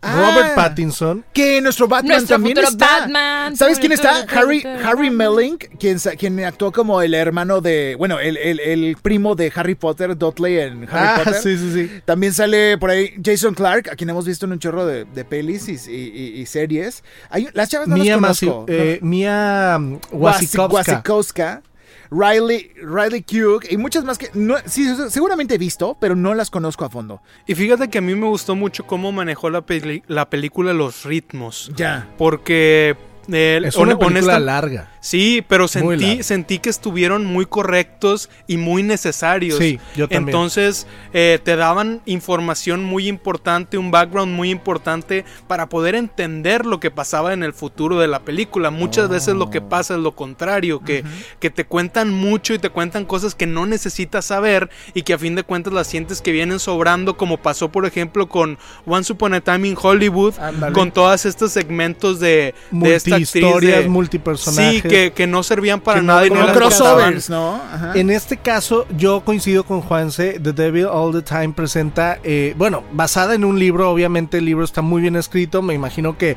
[0.00, 0.14] Ah.
[0.32, 1.24] Robert Pattinson.
[1.32, 3.00] Que nuestro Batman Nuestro también futuro está.
[3.00, 3.56] Batman.
[3.56, 4.20] ¿Sabes quién está?
[4.28, 4.62] Harry.
[4.84, 7.96] Harry Melling, quien, quien actuó como el hermano de.
[7.98, 11.42] Bueno, el, el- el primo de Harry Potter, Dudley en Harry Ah, Potter.
[11.42, 12.00] sí, sí, sí.
[12.04, 15.24] También sale por ahí Jason Clark, a quien hemos visto en un chorro de, de
[15.24, 17.02] pelis y, y- y- y series.
[17.28, 18.66] Hay, las chavas no Mia, las Masi- conozco.
[18.68, 20.92] eh, Mia mm, Wasi- Wasikowska.
[20.92, 21.62] Wasikowska,
[22.10, 26.50] Riley, Riley Cook y muchas más que no, sí, seguramente he visto, pero no las
[26.50, 27.20] conozco a fondo.
[27.46, 31.04] Y fíjate que a mí me gustó mucho cómo manejó la, peli- la película los
[31.04, 31.70] ritmos.
[31.76, 32.08] Ya.
[32.18, 32.96] Porque...
[33.30, 34.90] eh, Es una película honesta- larga.
[35.00, 39.58] Sí, pero sentí, sentí que estuvieron muy correctos y muy necesarios.
[39.58, 40.28] Sí, yo también.
[40.28, 46.80] Entonces, eh, te daban información muy importante, un background muy importante para poder entender lo
[46.80, 48.70] que pasaba en el futuro de la película.
[48.70, 49.50] Muchas veces lo Oh.
[49.50, 51.04] que pasa es lo contrario, que,
[51.40, 55.18] que te cuentan mucho y te cuentan cosas que no necesitas saber y que a
[55.18, 59.34] fin de cuentas las sientes que vienen sobrando, como pasó, por ejemplo, con Once Upon
[59.34, 60.34] a Time in Hollywood,
[60.74, 64.82] con todos estos segmentos de, de esta actriz Multihistorias, de- multipersonajes.
[64.82, 67.30] Sí, que, que no servían para Que no- nada y no crossovers.
[67.30, 67.54] ¿no?
[67.72, 67.92] Ajá.
[67.94, 70.40] En este caso, yo coincido con Juanse.
[70.40, 73.90] The Devil All the Time presenta, eh, bueno, basada en un libro.
[73.90, 75.62] Obviamente, el libro está muy bien escrito.
[75.62, 76.36] Me imagino que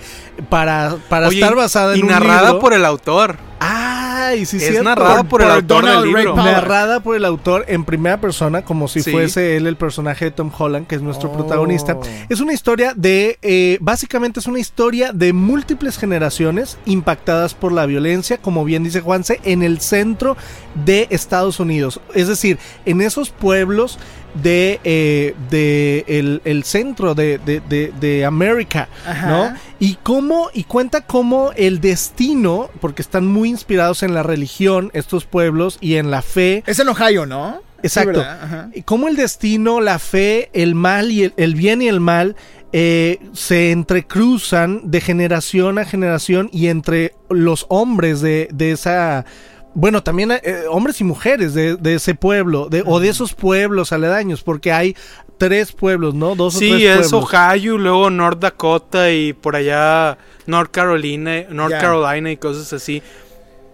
[0.50, 3.38] para, para Oye, estar basada y en un narrada libro- por el autor.
[4.32, 4.84] Ay, sí, es cierto.
[4.84, 6.36] narrada por, el autor Donald del Ray libro.
[6.36, 6.52] Powell.
[6.54, 9.12] Narrada por el autor en primera persona, como si Sí.
[9.12, 11.34] fuese él el personaje de Tom Holland, que es nuestro Oh.
[11.38, 11.98] protagonista.
[12.30, 17.86] Es una historia de, eh, básicamente es una historia de múltiples generaciones impactadas por la
[17.86, 20.38] violencia, como bien dice Juanse, en el centro
[20.86, 22.00] de Estados Unidos.
[22.14, 24.00] Es decir, en esos pueblos
[24.36, 29.28] de, eh, de el, el centro de, de, de, de América, Ajá.
[29.28, 29.54] ¿no?
[29.80, 35.26] Y cómo, y cuenta cómo el destino, porque están muy inspirados en la religión, estos
[35.26, 37.62] pueblos, y en la fe, Es en Ohio, ¿no?
[37.84, 38.24] Exacto.
[38.76, 42.36] y cómo el destino, la fe, el mal y el, el bien y el mal
[42.74, 49.26] eh, se entrecruzan de generación a generación y entre los hombres de, de esa...
[49.74, 53.94] Bueno, también eh, hombres y mujeres de, de ese pueblo, de, o de esos pueblos
[53.94, 54.96] aledaños, porque hay
[55.38, 56.36] tres pueblos, ¿no?
[56.36, 57.34] Dos o Sí, tres es pueblos.
[57.34, 61.72] Ohio, luego North Dakota y por allá North Carolina, North.
[61.80, 63.02] Carolina y cosas así.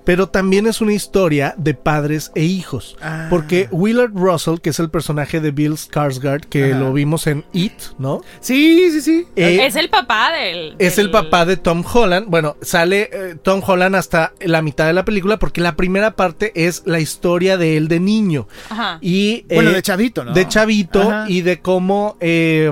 [0.08, 2.95] Pero también es una historia de padres e hijos.
[3.01, 3.28] Ah.
[3.30, 6.80] Porque Willard Russell, que es el personaje de Bill Skarsgård, que Ajá.
[6.80, 8.22] lo vimos en It, ¿no?
[8.39, 9.26] Sí, sí, sí.
[9.36, 10.76] Eh, Es el papá del.
[10.80, 12.28] Es del- el papá de Tom Holland.
[12.30, 16.53] Bueno, sale eh, Tom Holland hasta la mitad de la película porque la primera parte
[16.55, 18.47] es la historia de él de niño.
[18.70, 18.99] Ajá.
[19.01, 20.32] Y, Bueno, eh, de chavito, ¿no?
[20.32, 21.26] De chavito Ajá.
[21.28, 22.72] y de cómo eh,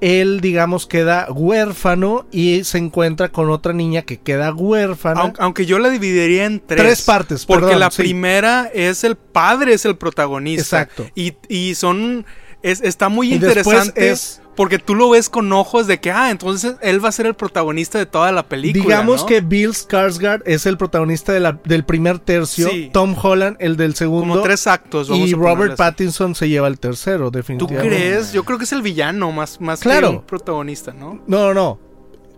[0.00, 5.20] él, digamos, queda huérfano y se encuentra con otra niña que queda huérfana.
[5.20, 6.80] Aunque, aunque yo la dividiría en tres.
[6.82, 8.02] Tres partes, Porque perdón, la sí.
[8.02, 10.82] primera es el padre, es el protagonista.
[10.82, 11.06] Exacto.
[11.14, 12.24] Y, y son.
[12.62, 14.10] Es, está muy Y después interesante.
[14.10, 17.26] es- Porque tú lo ves con ojos de que, ah, entonces él va a ser
[17.26, 18.82] el protagonista de toda la película.
[18.82, 19.26] Digamos ¿no?
[19.26, 22.90] que Bill Skarsgård es el protagonista de la- del primer tercio, Sí.
[22.92, 25.08] Tom Holland el del segundo Como tres actos.
[25.08, 25.76] vamos y a Robert.
[25.76, 27.88] Pattinson se lleva el tercero, ¿Tú definitivamente.
[27.88, 28.32] crees?
[28.32, 30.10] Yo creo que es el villano más, más Claro.
[30.10, 31.20] que un protagonista, ¿no?
[31.28, 31.78] No, no, no.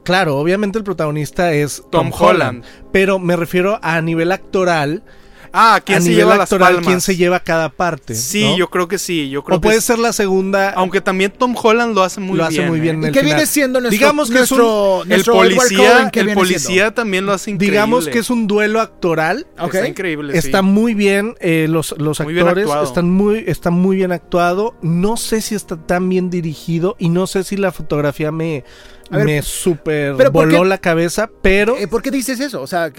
[0.04, 2.64] Claro, obviamente el protagonista es Tom, Tom Holland, Holland.
[2.92, 5.02] pero me refiero a nivel actoral.
[5.52, 6.86] Ah, ¿quién a se nivel lleva las actoral, palmas?
[6.86, 8.14] quién se lleva cada parte.
[8.14, 8.56] Sí, ¿no?
[8.56, 9.28] yo creo que sí.
[9.30, 10.70] Yo creo O que puede es- ser la segunda.
[10.70, 12.60] Aunque también Tom Holland lo hace muy lo bien.
[12.60, 12.82] hace muy ¿eh?
[12.82, 12.96] bien.
[12.96, 13.34] en ¿Y el qué final.
[13.36, 16.92] viene siendo nuestro, Digamos que es un- nuestro, El policía, Cullen, ¿qué el policía siendo?
[16.94, 17.76] también lo hace increíble.
[17.76, 19.46] Digamos que es un duelo actoral.
[19.58, 19.74] Ok.
[19.74, 20.38] Está increíble.
[20.38, 20.64] Está sí.
[20.66, 24.74] muy bien, eh, los, los Muy actores están muy, está muy bien actuado.
[24.82, 28.64] No sé si está tan bien dirigido y no sé si la fotografía me,
[29.18, 32.60] ver, me super pero ¿por voló qué- la cabeza, pero Eh, ¿Por qué dices eso?
[32.62, 32.92] O sea,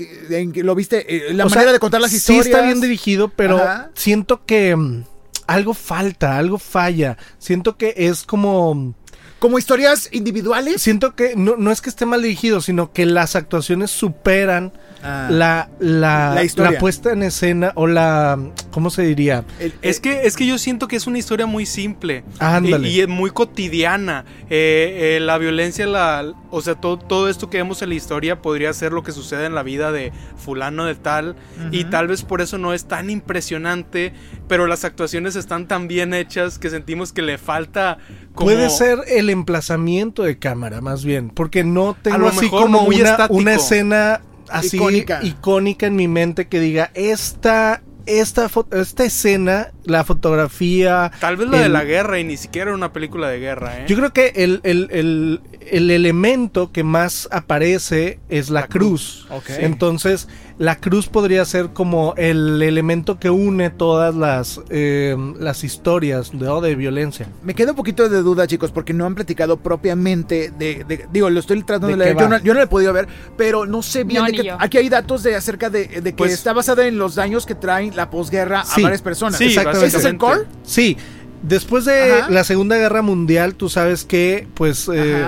[0.55, 1.05] ¿lo viste?
[1.29, 2.45] Eh, la sea, manera de contar las historias.
[2.45, 3.91] Sí está bien dirigido, pero Ajá.
[3.95, 5.03] siento que mm,
[5.47, 7.17] algo falta, algo falla.
[7.37, 8.93] Siento que es como
[9.39, 10.81] Como historias individuales.
[10.81, 14.71] siento que no, no es que esté mal dirigido, sino que las actuaciones superan
[15.03, 15.27] Ah.
[15.31, 16.71] la, la, La historia.
[16.73, 18.37] la puesta en escena o la
[18.71, 19.43] ¿cómo se diría?
[19.59, 22.87] El- Es que, es que yo siento que es una historia muy simple Ándale.
[22.87, 24.25] y, y es muy cotidiana.
[24.49, 28.41] Eh, eh, la violencia, la, o sea, todo, todo esto que vemos en la historia
[28.41, 31.35] podría ser lo que sucede en la vida de fulano de tal
[31.71, 34.13] y tal vez por eso no es tan impresionante,
[34.47, 37.97] pero las actuaciones están tan bien hechas que sentimos que le falta
[38.33, 38.45] como...
[38.51, 43.01] Puede ser el emplazamiento de cámara, más bien, porque no tengo así mejor como muy
[43.01, 44.21] una, una escena
[44.51, 45.19] así Icónica.
[45.23, 45.87] icónica.
[45.87, 51.69] en mi mente que diga esta esta esta escena, la fotografía, Tal vez la de
[51.69, 53.85] la guerra y ni siquiera era una película de guerra, ¿eh?
[53.87, 59.27] Yo creo que el, el- el- el elemento que más aparece es la, La cruz.
[59.59, 60.27] Entonces,
[60.61, 66.45] la cruz podría ser como el elemento que une todas las, eh, las historias de,
[66.61, 67.27] de violencia.
[67.41, 70.83] Me queda un poquito de duda, chicos, porque no han platicado propiamente de.
[70.87, 72.17] de- digo, lo estoy tratando de, ¿De leer.
[72.17, 74.55] Yo no, yo no lo he podido ver, pero no sé bien No, de yo.
[74.59, 77.55] Aquí hay datos de acerca de, de que Pues- está basada en los daños que
[77.55, 78.81] traen la posguerra Sí.
[78.81, 79.39] a varias personas.
[79.39, 79.87] Sí, Exactamente.
[79.87, 80.41] ¿Ese es el core?
[80.61, 80.95] Sí,
[81.41, 82.29] después de Ajá.
[82.29, 85.25] la Segunda Guerra Mundial, tú sabes que, pues, eh,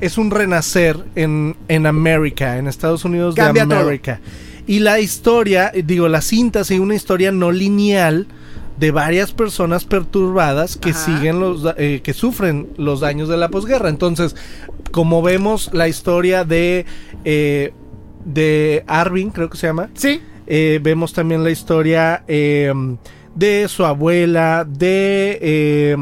[0.00, 3.78] es un renacer en, en América, en Estados Unidos Cambia de todo.
[4.66, 8.26] Y la historia, eh, digo, la cinta sigue una historia no lineal
[8.78, 11.04] de varias personas perturbadas que Ajá.
[11.04, 13.88] siguen los, eh, que sufren los daños de la posguerra.
[13.88, 14.34] Entonces,
[14.90, 16.86] como vemos la historia de,
[17.24, 17.72] eh,
[18.24, 20.20] de Arvin, creo que se llama, Sí.
[20.46, 22.72] eh, vemos también la historia eh,
[23.34, 25.96] de su abuela, de, eh,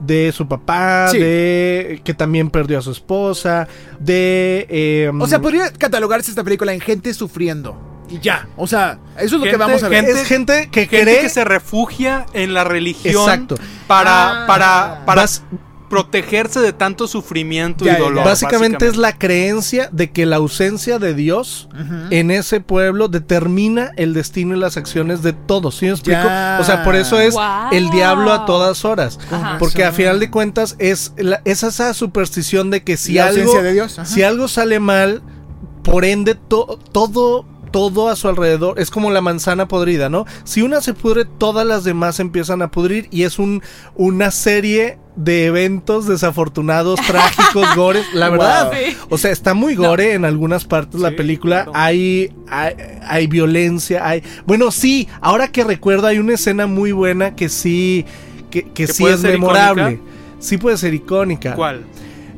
[0.00, 1.18] de su papá, Sí.
[1.18, 3.68] de que también perdió a su esposa,
[4.00, 4.66] de...
[4.68, 7.89] eh, O sea, podría catalogarse esta película en gente sufriendo.
[8.10, 8.48] Y ya.
[8.56, 10.04] O sea, eso es lo que vamos a ver.
[10.04, 11.20] gente- es gente que Gente cree...
[11.22, 13.54] que se refugia en la religión Exacto.
[13.86, 14.46] para, Ah.
[14.46, 15.42] para, para Bas-
[15.88, 18.24] protegerse de tanto sufrimiento Ya, y dolor.
[18.24, 21.68] Básicamente es la creencia de que la ausencia de Dios
[22.10, 25.78] en ese pueblo determina el destino y las acciones de todos.
[25.78, 26.20] ¿Sí me explico?
[26.22, 26.58] Ya.
[26.60, 27.70] O sea, por eso es Wow.
[27.72, 29.18] el diablo a todas horas.
[29.32, 29.56] Ajá.
[29.58, 33.60] Porque a final de cuentas es, la- es esa superstición de que si La algo,
[33.60, 35.22] de Dios, si algo sale mal,
[35.82, 40.26] por ende to- todo todo a su alrededor es como la manzana podrida, ¿no?
[40.44, 43.62] Si una se pudre, todas las demás empiezan a pudrir y es un
[43.94, 48.72] una serie de eventos desafortunados, trágicos, gores, la verdad.
[49.08, 51.64] O sea, está muy gore en algunas partes la Sí, película.
[51.64, 51.72] claro.
[51.74, 57.34] Hay, hay hay violencia, hay Bueno, sí, ahora que recuerdo hay una escena muy buena
[57.36, 58.04] que sí
[58.50, 59.82] que, que ¿Que sí puede es ser memorable.
[59.82, 60.02] icónica?
[60.40, 61.54] Sí puede ser icónica.
[61.54, 61.82] ¿Cuál?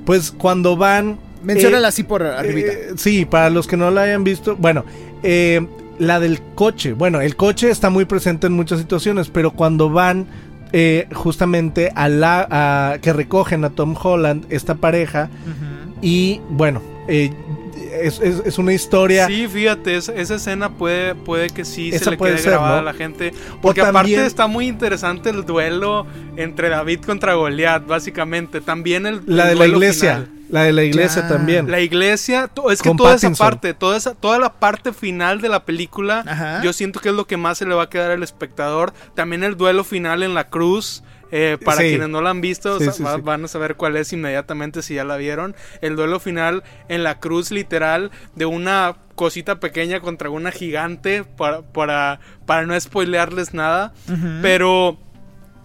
[0.05, 2.73] Pues cuando van Menciónala eh, así por arribita.
[2.73, 4.85] eh, sí, para los que no la hayan visto, bueno,
[5.23, 5.67] eh,
[5.99, 6.93] la del coche.
[6.95, 10.27] Bueno, el coche está muy presente en muchas situaciones, pero cuando van
[10.73, 15.29] eh, justamente a la a- que recogen a Tom Holland, esta pareja,
[16.01, 17.31] y bueno, eh,
[18.03, 19.27] es, es- es una historia.
[19.27, 22.53] Sí, fíjate, esa, esa escena puede, puede que sí Esa se le puede quede ser,
[22.53, 22.79] grabada ¿no?
[22.81, 23.33] a la gente.
[23.61, 26.07] Porque aparte está muy interesante el duelo
[26.37, 28.61] entre David contra Goliat, básicamente.
[28.63, 30.13] También el, La el de la iglesia.
[30.15, 30.29] final.
[30.53, 31.29] La de la iglesia Ya.
[31.29, 31.69] también.
[31.71, 35.49] La iglesia, es que Con toda esa parte, toda esa, toda la parte final de
[35.49, 36.63] la película, Ajá.
[36.63, 38.93] yo siento que es lo que más se le va a quedar al espectador.
[39.15, 41.03] También el duelo final en la cruz.
[41.35, 41.85] eh, para Sí.
[41.89, 43.23] quienes no la han visto, Sí, sa- sí, va- sí.
[43.23, 45.57] van a saber cuál es inmediatamente si ya la vieron.
[45.81, 51.63] El duelo final en la cruz literal de una cosita pequeña contra una gigante para,
[51.63, 53.95] para, para no spoilearles nada.
[54.43, 54.99] Pero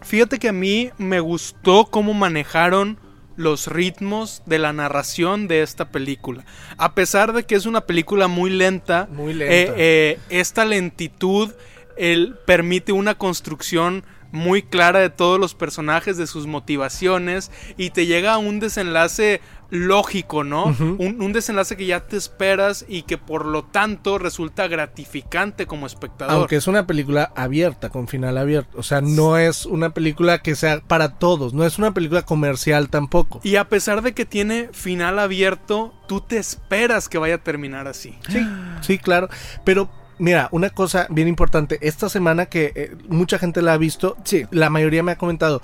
[0.03, 2.97] fíjate que a mí me gustó cómo manejaron
[3.37, 6.43] los ritmos de la narración de esta película.
[6.77, 9.53] A pesar de que es una película muy lenta, Muy lenta.
[9.53, 11.51] eh, eh, esta lentitud
[11.97, 18.05] él permite una construcción muy clara de todos los personajes, de sus motivaciones, y te
[18.05, 20.65] llega a un desenlace lógico, ¿no?
[20.65, 25.85] un, un desenlace que ya te esperas y que por lo tanto resulta gratificante como
[25.85, 26.35] espectador.
[26.35, 28.77] Aunque es una película abierta, con final abierto.
[28.77, 31.53] O sea, no es una película que sea para todos.
[31.53, 33.41] No es una película comercial tampoco.
[33.43, 37.87] Y a pesar de que tiene final abierto, tú te esperas que vaya a terminar
[37.87, 38.17] así.
[38.29, 38.45] Sí,
[38.81, 39.29] sí, claro.
[39.63, 41.77] Pero mira, una cosa bien importante.
[41.81, 44.45] Esta semana que eh, mucha gente la ha visto, Sí.
[44.51, 45.61] la mayoría me ha comentado.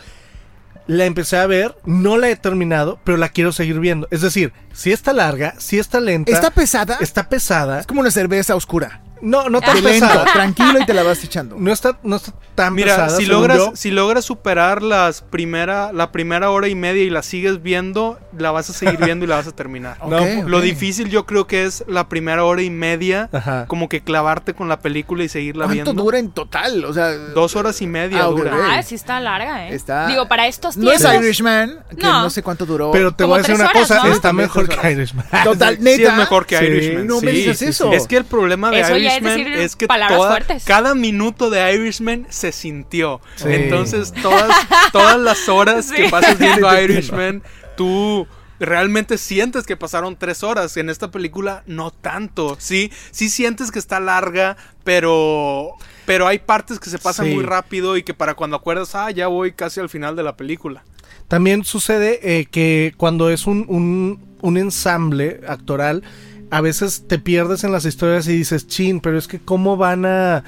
[0.86, 4.08] La empecé a ver, no la he terminado, pero la quiero seguir viendo.
[4.12, 6.98] Es decir, si está larga, si está lenta, ¿Está pesada?
[7.00, 7.80] está pesada.
[7.80, 9.00] Es como una cerveza oscura.
[9.22, 10.26] No, no tan pesada.
[10.34, 11.56] tranquilo y te la vas echando.
[11.58, 13.18] No está, no está tan Mira, pesada.
[13.18, 13.72] si logras, yo.
[13.74, 18.52] si logras superar las primera, la primera hora y media y la sigues viendo, la
[18.52, 19.98] vas a seguir viendo y la vas a terminar.
[20.06, 20.20] No,
[20.50, 23.66] Lo difícil yo creo que es la primera hora y media, Ajá.
[23.68, 26.04] como que clavarte con la película y seguirla ¿Cuánto viendo.
[26.04, 26.84] dura en total?
[26.84, 28.52] O sea, Dos horas y media Ah, dura.
[28.74, 29.74] Ah, sí está larga, ¿eh?
[29.74, 31.02] Está- Digo, para estos no es.
[31.02, 32.24] Irishman, que no.
[32.24, 32.30] No.
[32.30, 32.92] sé cuánto duró.
[32.92, 34.12] Pero te Como voy a decir una horas, cosa, ¿no?
[34.12, 34.92] está También mejor que.
[34.92, 35.26] Irishman.
[35.44, 37.08] Total, Sí es mejor que Sí, Irishman.
[37.08, 37.90] no me sí, eso.
[37.92, 37.96] sí.
[37.96, 40.64] Es que el problema de Eso ya es Irishman decir es que palabras toda- fuertes.
[40.66, 43.22] cada minuto de Irishman se sintió.
[43.36, 43.46] Sí.
[43.50, 44.50] Entonces, todas,
[44.92, 45.96] todas las horas Sí.
[45.96, 47.44] que pasas viendo Irishman,
[47.78, 48.28] tú
[48.60, 50.78] realmente sientes que pasaron tres horas.
[50.78, 52.56] En esta película, no tanto.
[52.60, 54.56] Sí, sí sientes que está larga,
[54.86, 55.72] pero,
[56.06, 57.34] pero hay partes que se pasan Sí.
[57.36, 60.38] muy rápido y que para cuando acuerdas, ah, ya voy casi al final de la
[60.38, 60.84] película.
[61.28, 66.04] También sucede eh, que cuando es un, un, un ensamble actoral,
[66.52, 70.06] a veces te pierdes en las historias y dices, chin, pero es que cómo van
[70.06, 70.44] a...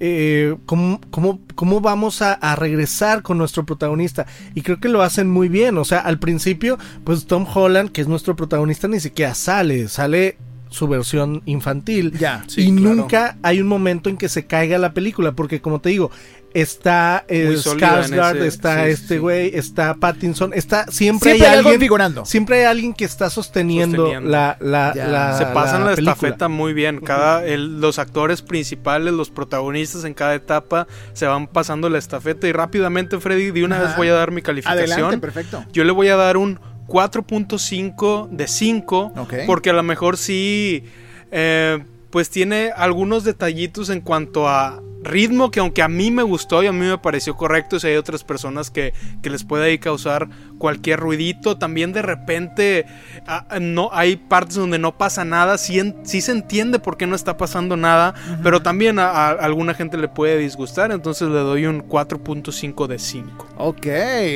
[0.00, 4.24] eh, ¿cómo, cómo, cómo vamos a, a regresar con nuestro protagonista?
[4.54, 5.76] Y creo que lo hacen muy bien.
[5.76, 9.88] O sea, al principio, pues Tom Holland, que es nuestro protagonista, ni siquiera sale.
[9.88, 10.38] Sale
[10.70, 12.12] su versión infantil.
[12.18, 12.94] Ya, sí, y claro.
[12.96, 16.10] nunca hay un momento en que se caiga la película, porque como te digo,
[16.54, 19.18] está eh, Skarsgård, está sí, este sí.
[19.18, 22.24] güey, está Pattinson, está siempre, Siempre hay alguien figurando.
[22.24, 24.30] Siempre hay alguien que está sosteniendo, Sosteniendo.
[24.30, 27.00] la, la, Se pasan la, estafeta muy bien.
[27.00, 32.48] Cada, el- los actores principales, los protagonistas en cada etapa se van pasando la estafeta.
[32.48, 33.84] Y rápidamente, Freddy, de una Ajá.
[33.86, 34.90] vez voy a dar mi calificación.
[34.90, 35.64] Adelante, perfecto.
[35.72, 36.58] Yo le voy a dar un
[36.90, 39.12] 4.5 de 5.
[39.16, 39.34] Ok.
[39.46, 40.84] Porque a lo mejor sí.
[41.30, 46.62] eh, pues tiene algunos detallitos en cuanto a ritmo que aunque a mí me gustó
[46.62, 48.92] y a mí me pareció correcto, si hay otras personas que,
[49.22, 50.28] que les puede ahí causar
[50.58, 52.84] cualquier ruidito, también de repente
[53.26, 57.06] ah, no hay partes donde no pasa nada, sí, en- sí se entiende por qué
[57.06, 61.38] no está pasando nada, pero también a, a alguna gente le puede disgustar, entonces le
[61.38, 63.46] doy un 4.5 de 5.
[63.56, 63.86] Ok,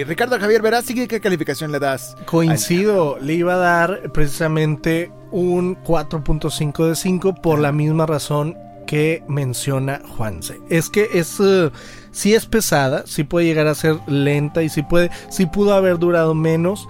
[0.07, 2.17] Ricardo Javier Verás, ¿sí ¿qué calificación le das?
[2.27, 8.57] Coincido, le iba a dar precisamente un 4.5 de 5 por la misma razón
[8.87, 10.61] que menciona Juanse.
[10.71, 11.71] Es que es eh,
[12.13, 15.99] sí es pesada, sí puede llegar a ser lenta y sí puede sí pudo haber
[15.99, 16.87] durado menos,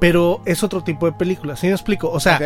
[0.00, 2.10] pero es otro tipo de película, ¿sí me explico?
[2.10, 2.38] O sea,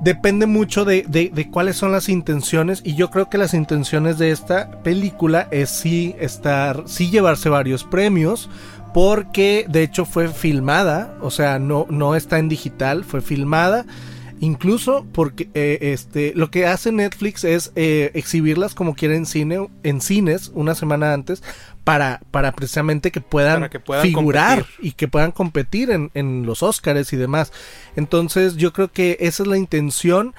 [0.00, 4.18] depende mucho de, de- de cuáles son las intenciones y yo creo que las intenciones
[4.18, 8.48] de esta película es sí estar, sí llevarse varios premios
[8.94, 13.84] porque de hecho fue filmada, o sea, no, no está en digital, fue filmada.
[14.40, 19.68] Incluso porque eh, este, lo que hace Netflix es eh, exhibirlas como quiera en cine,
[19.82, 21.42] en cines una semana antes
[21.84, 24.86] para, para precisamente que puedan, Para que puedan figurar competir.
[24.86, 27.52] y que puedan competir en, en los Oscars y demás.
[27.96, 30.34] Entonces yo creo que esa es la intención,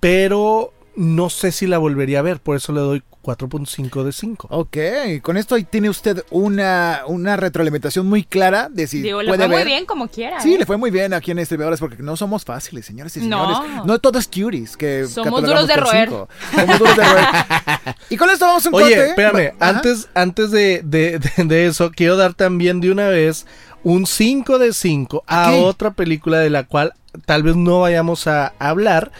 [0.00, 4.48] pero no sé si la volvería a ver, por eso le doy 4.5 de 5.
[4.50, 4.76] Ok,
[5.22, 9.48] con esto ahí tiene usted una, una retroalimentación muy clara de si Digo, le fue
[9.48, 10.40] muy bien como quiera.
[10.40, 10.58] Sí, ¿eh?
[10.58, 13.46] le fue muy bien aquí en Estribeadores porque no somos fáciles, señores y No.
[13.62, 13.84] señores.
[13.86, 14.76] No, todo es cuties.
[14.76, 16.08] Que Somos duros de roer.
[16.08, 16.28] cinco.
[16.54, 17.26] Somos duros de roer.
[18.10, 19.08] y con esto vamos a un Oye, corte.
[19.10, 19.68] espérame, Ajá.
[19.70, 23.46] antes, antes de, de- de- de eso, quiero dar también de una vez
[23.82, 26.94] un 5 de 5 a otra película de la cual
[27.26, 29.10] tal vez no vayamos a hablar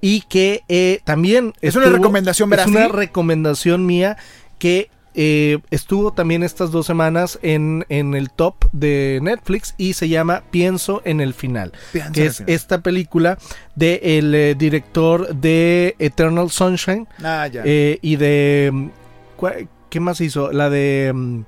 [0.00, 2.68] y que eh, también Es una recomendación, Es ¿verdad?
[2.68, 2.92] una ¿Sí?
[2.92, 4.16] recomendación mía
[4.58, 10.08] que eh, estuvo también estas dos semanas en, en el top de Netflix y se
[10.08, 12.54] llama Pienso en el final Piensa que es final.
[12.54, 13.36] esta película
[13.74, 17.62] del el director de Eternal Sunshine Ah, ya.
[17.64, 18.70] eh, y de.
[18.72, 18.88] mm,
[19.36, 20.52] ¿cuál- ¿Qué más hizo?
[20.52, 21.10] La de.
[21.12, 21.42] mm,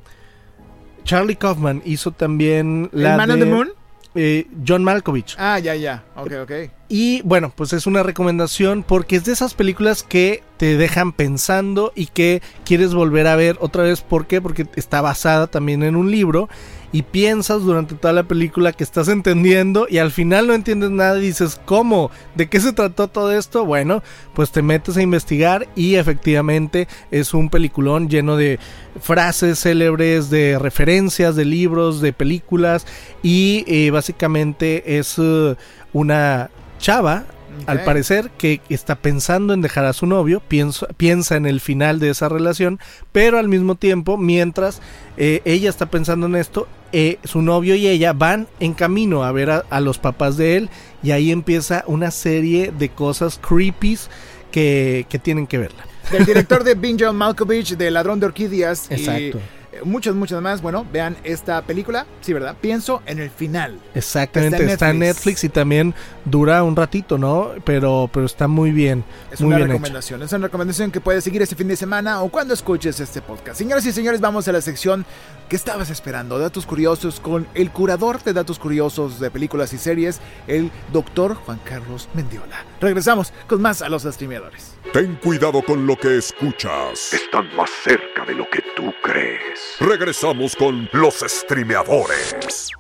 [1.05, 3.69] Charlie Kaufman hizo también la ¿El Man de on the Moon?
[4.15, 5.37] Eh, John Malkovich.
[5.39, 6.05] Ah, ya, ya.
[6.17, 6.53] Ok, ok.
[6.89, 11.93] Y bueno, pues es una recomendación porque es de esas películas que te dejan pensando
[11.95, 14.03] y que quieres volver a ver otra vez.
[14.03, 14.41] ¿Por qué?
[14.41, 16.49] Porque está basada también en un libro
[16.93, 21.19] y piensas durante toda la película que estás entendiendo y al final no entiendes nada
[21.19, 22.11] y dices, ¿cómo?
[22.35, 23.65] ¿De qué se trató todo esto?
[23.65, 24.03] Bueno,
[24.35, 28.59] pues te metes a investigar y efectivamente es un peliculón lleno de
[29.01, 32.87] frases célebres, de referencias, de libros, de películas
[33.23, 35.57] y eh, básicamente es eh,
[35.93, 37.25] una chava
[37.67, 42.01] al parecer que está pensando en dejar a su novio, piensa, piensa en el final
[42.01, 42.81] de esa relación,
[43.13, 44.81] pero al mismo tiempo, mientras
[45.17, 49.33] eh, ella está pensando en esto, eh, su novio y ella van en camino a
[49.33, 50.71] ver a, a los papás de él
[51.03, 54.09] y ahí empieza una serie de cosas creepies
[54.51, 55.85] que, que tienen que verla.
[56.11, 58.89] Del director de Bing John Malkovich, de Ladrón de Orquídeas.
[58.91, 59.39] y, Exacto.
[59.73, 60.61] eh, muchos, muchos más.
[60.61, 62.07] Bueno, vean esta película.
[62.21, 62.57] Sí, ¿verdad?
[62.61, 63.79] Pienso en el final.
[63.95, 65.45] Exactamente, Está en está en Netflix.
[65.45, 65.95] Y también
[66.27, 67.53] dura un ratito, ¿no?
[67.65, 69.05] Pero, pero está muy bien.
[69.31, 70.23] Es muy una bien recomendación.
[70.23, 73.57] Es una recomendación que puedes seguir este fin de semana o cuando escuches este podcast.
[73.59, 75.07] Señoras y señores, vamos a la sección
[75.53, 76.39] que estabas esperando.
[76.39, 81.61] Datos curiosos con el curador de datos curiosos de películas y series, el doctor Juan
[81.63, 82.65] Carlos Mendiola.
[82.81, 84.73] Regresamos con más a los streameadores.
[84.95, 87.13] Ten cuidado con lo que escuchas.
[87.13, 89.77] Están más cerca de lo que tú crees.
[89.79, 92.71] Regresamos con los streameadores.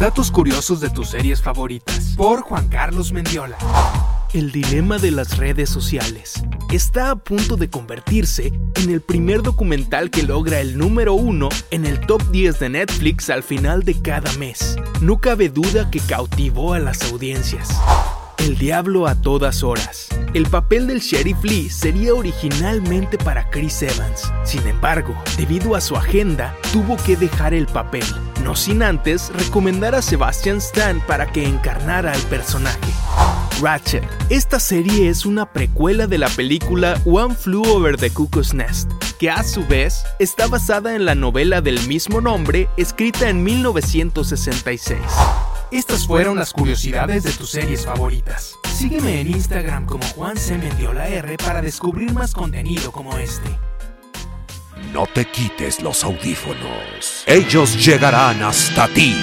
[0.00, 3.56] Datos curiosos de tus series favoritas por Juan Carlos Mendiola.
[4.34, 6.34] El dilema de las redes sociales
[6.70, 11.86] está a punto de convertirse en el primer documental que logra el número uno en
[11.86, 14.76] el top 10 de Netflix al final de cada mes.
[15.00, 17.70] No cabe duda que cautivó a las audiencias.
[18.36, 20.08] El diablo a todas horas.
[20.34, 24.30] El papel del sheriff Lee sería originalmente para Chris Evans.
[24.44, 28.04] Sin embargo, debido a su agenda, tuvo que dejar el papel,
[28.44, 32.92] no sin antes recomendar a Sebastian Stan para que encarnara al personaje.
[33.60, 34.04] Ratchet.
[34.30, 39.30] Esta serie es una precuela de la película One Flew Over the Cuckoo's Nest, que
[39.30, 44.98] a su vez está basada en la novela del mismo nombre escrita en 1966.
[45.70, 48.54] Estas fueron las curiosidades de tus series favoritas.
[48.74, 53.50] Sígueme en Instagram como Juan R para descubrir más contenido como este.
[54.92, 57.24] No te quites los audífonos.
[57.26, 59.14] Ellos llegarán hasta ti.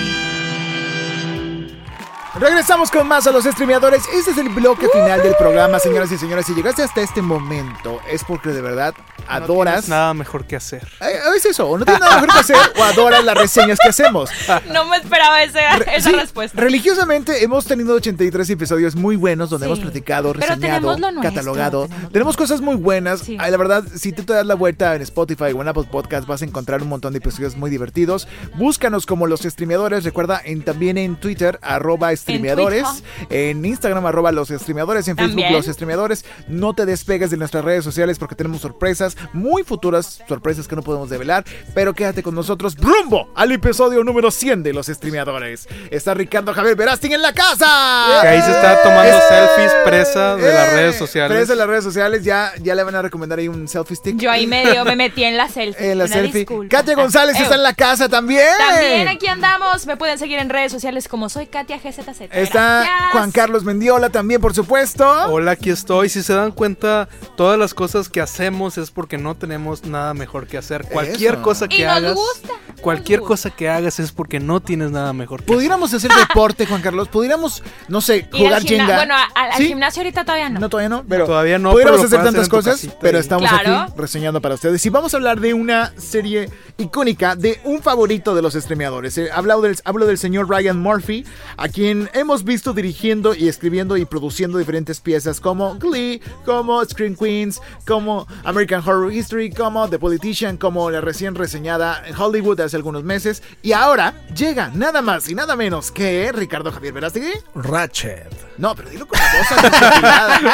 [2.39, 4.03] Regresamos con más a los streameadores.
[4.13, 6.45] Este es el bloque final del programa, señoras y señores.
[6.45, 9.75] Si llegaste hasta este momento, es porque de verdad No adoras.
[9.75, 10.85] tienes nada mejor que hacer.
[10.99, 13.87] Eh, es eso, o no tienes nada mejor que hacer o adoras las reseñas que
[13.89, 14.29] hacemos.
[14.71, 16.59] No me esperaba esa, Re- esa sí, respuesta.
[16.59, 19.71] Religiosamente hemos tenido 83 episodios muy buenos donde Sí.
[19.71, 21.89] hemos platicado, Pero reseñado, tenemos lo nuestro, catalogado.
[22.11, 23.21] tenemos cosas muy buenas.
[23.21, 23.37] Sí.
[23.39, 26.27] Ay, la verdad, si tú te das la vuelta en Spotify o en Apple Podcast
[26.27, 28.27] vas a encontrar un montón de episodios muy divertidos.
[28.55, 30.03] Búscanos como los streameadores.
[30.03, 33.03] Recuerda en, también en Twitter, arroba streameadores.
[33.29, 35.07] En, Instagram, arroba los streameadores.
[35.07, 35.53] En Facebook, También.
[35.53, 36.25] los streameadores.
[36.47, 40.81] No te despegues de nuestras redes sociales porque tenemos sorpresas, muy futuras sorpresas que no
[40.81, 41.43] podemos develar.
[41.73, 45.67] Pero quédate con nosotros rumbo al episodio número 100 de los streameadores.
[45.91, 48.19] Está Ricardo Javier Verásting en la casa.
[48.21, 49.21] Que ahí se está tomando ¡Eh!
[49.29, 50.75] selfies presa de las ¡Eh!
[50.75, 51.37] redes sociales.
[51.37, 52.23] Presa de las redes sociales.
[52.23, 54.17] Ya, ya le van a recomendar ahí un selfie stick.
[54.17, 55.91] Yo ahí medio me metí en la selfie.
[55.91, 56.39] En la selfie.
[56.39, 56.77] disculpa.
[56.77, 58.47] Katia González Eh, está en la casa también.
[58.57, 59.85] También aquí andamos.
[59.85, 61.79] Me pueden seguir en redes sociales como soy Katia
[62.19, 63.11] Está Gracias.
[63.11, 65.05] Juan Carlos Mendiola también, por supuesto.
[65.29, 66.09] Hola, aquí estoy.
[66.09, 70.47] Si se dan cuenta, todas las cosas que hacemos es porque no tenemos nada mejor
[70.47, 70.85] que hacer.
[70.85, 71.43] Cualquier Eso.
[71.43, 72.49] cosa que Y nos hagas, gusta,
[72.81, 73.49] cualquier nos gusta.
[73.49, 75.55] cosa que hagas es porque no tienes nada mejor que hacer.
[75.55, 77.07] Pudiéramos hacer deporte, Juan Carlos.
[77.09, 78.95] Pudiéramos, no sé, Ir jugar Jenga.
[78.95, 79.67] Bueno, al, al ¿Sí?
[79.67, 80.59] gimnasio ahorita todavía no.
[80.59, 83.75] No, todavía no, pero Todavía no, pudiéramos hacer tantas hacer cosas, casita pero estamos Claro.
[83.81, 84.85] aquí reseñando para ustedes.
[84.85, 89.17] Y vamos a hablar de una serie icónica, de un favorito de los streameadores.
[89.17, 91.25] Eh, hablo, del, hablo del señor Ryan Murphy,
[91.57, 97.15] a quien hemos visto dirigiendo y escribiendo y produciendo diferentes piezas como Glee, como Screen
[97.15, 103.03] Queens, como American Horror History, como The Politician, como la recién reseñada Hollywood hace algunos
[103.03, 103.43] meses.
[103.61, 107.33] Y ahora llega nada más y nada menos que Ricardo Javier Verástegui.
[107.55, 108.29] Ratchet.
[108.57, 109.63] No, pero dilo con la voz.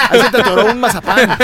[0.09, 1.37] Ahí se te atoró un mazapán.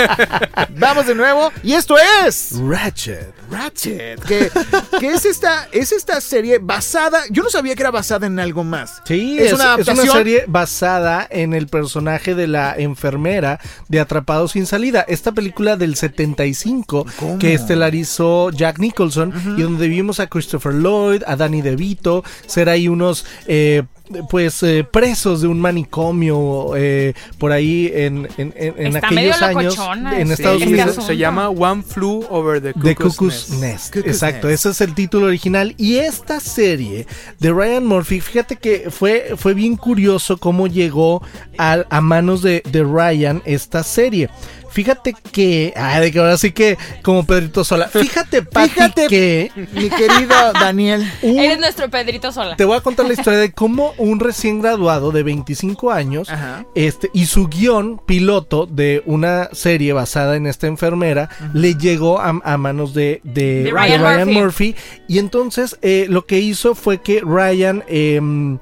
[0.76, 1.52] Vamos de nuevo.
[1.62, 3.32] Y esto es Ratchet.
[3.50, 4.22] Ratchet.
[4.24, 4.50] Que,
[4.98, 7.22] que es, esta, es esta serie basada.
[7.30, 9.02] Yo no sabía que era basada en algo más.
[9.04, 9.97] Sí, es, es, una adaptación.
[10.02, 15.04] Una serie basada en el personaje de la enfermera de Atrapados sin salida.
[15.08, 17.38] Esta película del 75 ¿Cómo?
[17.38, 22.88] que estelarizó Jack Nicholson y donde vimos a Christopher Lloyd, a Danny DeVito, ser ahí
[22.88, 23.26] unos...
[23.46, 23.82] eh,
[24.30, 29.40] pues eh, presos de un manicomio eh, por ahí en, en, en- en Está aquellos
[29.40, 29.78] medio años
[30.18, 31.04] en Estados este Unidos.
[31.06, 33.60] Se llama One Flew Over the Cuckoo's, The Cuckoo's Nest.
[33.62, 33.94] Nest.
[33.94, 34.60] Cuckoo's Exacto, Nest.
[34.66, 35.74] ese es el título original.
[35.78, 37.06] Y esta serie
[37.38, 41.22] de Ryan Murphy, fíjate que fue, fue bien curioso cómo llegó
[41.58, 44.28] a, a manos de, de Ryan esta serie.
[44.70, 47.88] Fíjate que, ay, de que ahora sí que como Pedrito Sola.
[47.88, 51.10] Fíjate, Pati, Fíjate, que mi querido Daniel.
[51.22, 52.54] un- Eres nuestro Pedrito Sola.
[52.56, 56.66] te voy a contar la historia de cómo un recién graduado de 25 años Ajá.
[56.74, 62.38] este, y su guion piloto de una serie basada en esta enfermera le llegó a,
[62.44, 64.28] a manos de, de- De de Ryan.
[64.32, 64.76] Murphy.
[65.08, 68.58] Y entonces eh, lo que hizo fue que Ryan em,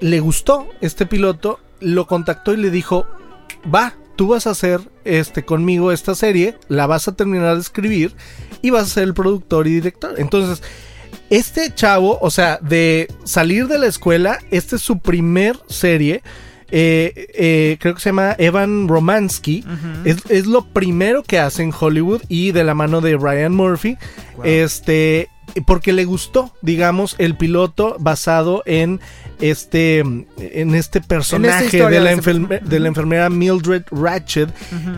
[0.00, 3.06] le gustó este piloto, lo contactó y le dijo,
[3.72, 8.14] va, tú vas a hacer este, conmigo esta serie, la vas a terminar de escribir
[8.62, 10.14] y vas a ser el productor y director.
[10.18, 10.62] Entonces,
[11.30, 16.22] este chavo, o sea, de salir de la escuela, esta es su primer serie.
[16.70, 19.64] eh, eh, creo que se llama Evan Romansky.
[20.04, 23.96] es, es lo primero que hace en Hollywood y de la mano de Ryan Murphy.
[24.42, 25.28] Este.
[25.66, 28.98] Porque le gustó, digamos, el piloto basado en
[29.40, 34.48] este en este personaje historia de, la de ese enferme- de la enfermera Mildred Ratchet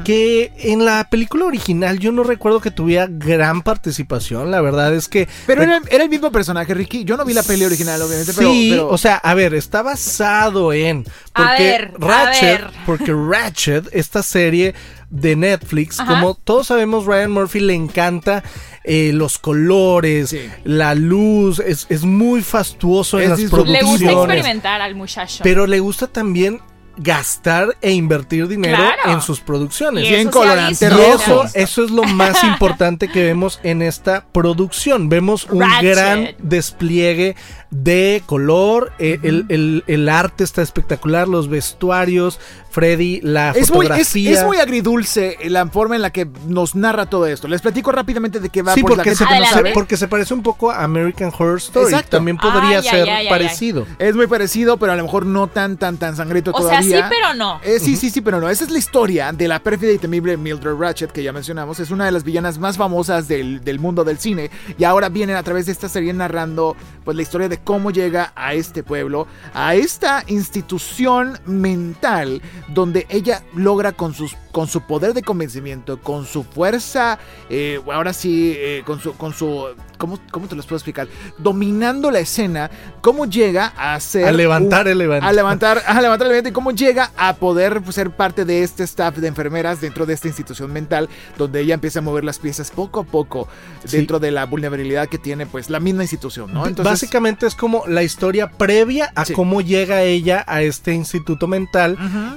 [0.04, 5.08] que en la película original yo no recuerdo que tuviera gran participación la verdad es
[5.08, 7.04] que Pero era, era el mismo personaje, Ricky.
[7.04, 8.32] Yo no vi la peli original, obviamente.
[8.36, 11.04] pero- Sí, pero, o sea, a ver, está basado en.
[11.34, 12.70] A Porque a Ratchet, ver.
[12.86, 14.74] porque Ratchet, esta serie
[15.10, 16.12] de Netflix, Ajá.
[16.14, 18.42] como todos sabemos, Ryan Murphy le encanta
[18.88, 20.40] eh, los colores, Sí.
[20.64, 23.72] la luz, es, es muy fastuoso Es en las disfrutable.
[23.72, 24.25] Le gusta producciones.
[24.34, 25.42] Experimentar al muchacho.
[25.44, 26.60] Pero le gusta también
[26.98, 29.12] gastar e invertir dinero Claro.
[29.12, 30.04] en sus producciones.
[30.06, 31.02] Y Bien colorante rojo.
[31.14, 35.10] eso, eso es lo más importante que vemos en esta producción.
[35.10, 35.82] Vemos un Ratchet.
[35.94, 37.36] gran despliegue
[37.70, 42.40] de color, eh, el, el- el arte está espectacular, los vestuarios,
[42.76, 47.06] Freddy, la Es muy, es, es muy agridulce la forma en la que nos narra
[47.06, 47.48] todo esto.
[47.48, 49.30] Les platico rápidamente de qué va Sí, por porque se, no
[49.72, 51.86] porque se parece un poco a American Horror Story.
[51.86, 52.18] Exacto.
[52.18, 53.86] También podría ser ay, ay, parecido.
[53.98, 56.80] Es muy parecido, pero a lo mejor no tan, tan, tan sangriento o sea, todavía.
[56.80, 57.08] historia.
[57.08, 57.60] sí, pero no.
[57.62, 58.50] Eh, sí, sí, sí, pero no.
[58.50, 61.80] Esa es la historia de la pérfida y temible Mildred Ratchet, que ya mencionamos.
[61.80, 64.50] Es una de las villanas más famosas del, del mundo del cine.
[64.76, 68.34] Y ahora vienen a través de esta serie narrando pues, la historia de cómo llega
[68.36, 75.12] a este pueblo, a esta institución mental, donde ella logra con, sus, con su poder
[75.12, 77.18] de convencimiento, con su fuerza,
[77.50, 79.12] eh, ahora sí, eh, con su...
[79.12, 79.66] Con su
[79.98, 81.08] ¿cómo, ¿Cómo te los puedo explicar?
[81.36, 82.70] Dominando la escena,
[83.02, 84.24] cómo llega a ser...
[84.28, 85.26] A levantar un- el evento.
[85.26, 88.62] A levantar, a levantar el evento y cómo llega a poder pues, ser parte de
[88.62, 92.38] este staff de enfermeras dentro de esta institución mental, donde ella empieza a mover las
[92.38, 93.48] piezas poco a poco
[93.84, 93.98] Sí.
[93.98, 96.66] dentro de la vulnerabilidad que tiene pues la misma institución, ¿no?
[96.66, 99.32] Entonces, Básicamente es como la historia previa a Sí.
[99.34, 101.96] cómo llega ella a este instituto mental.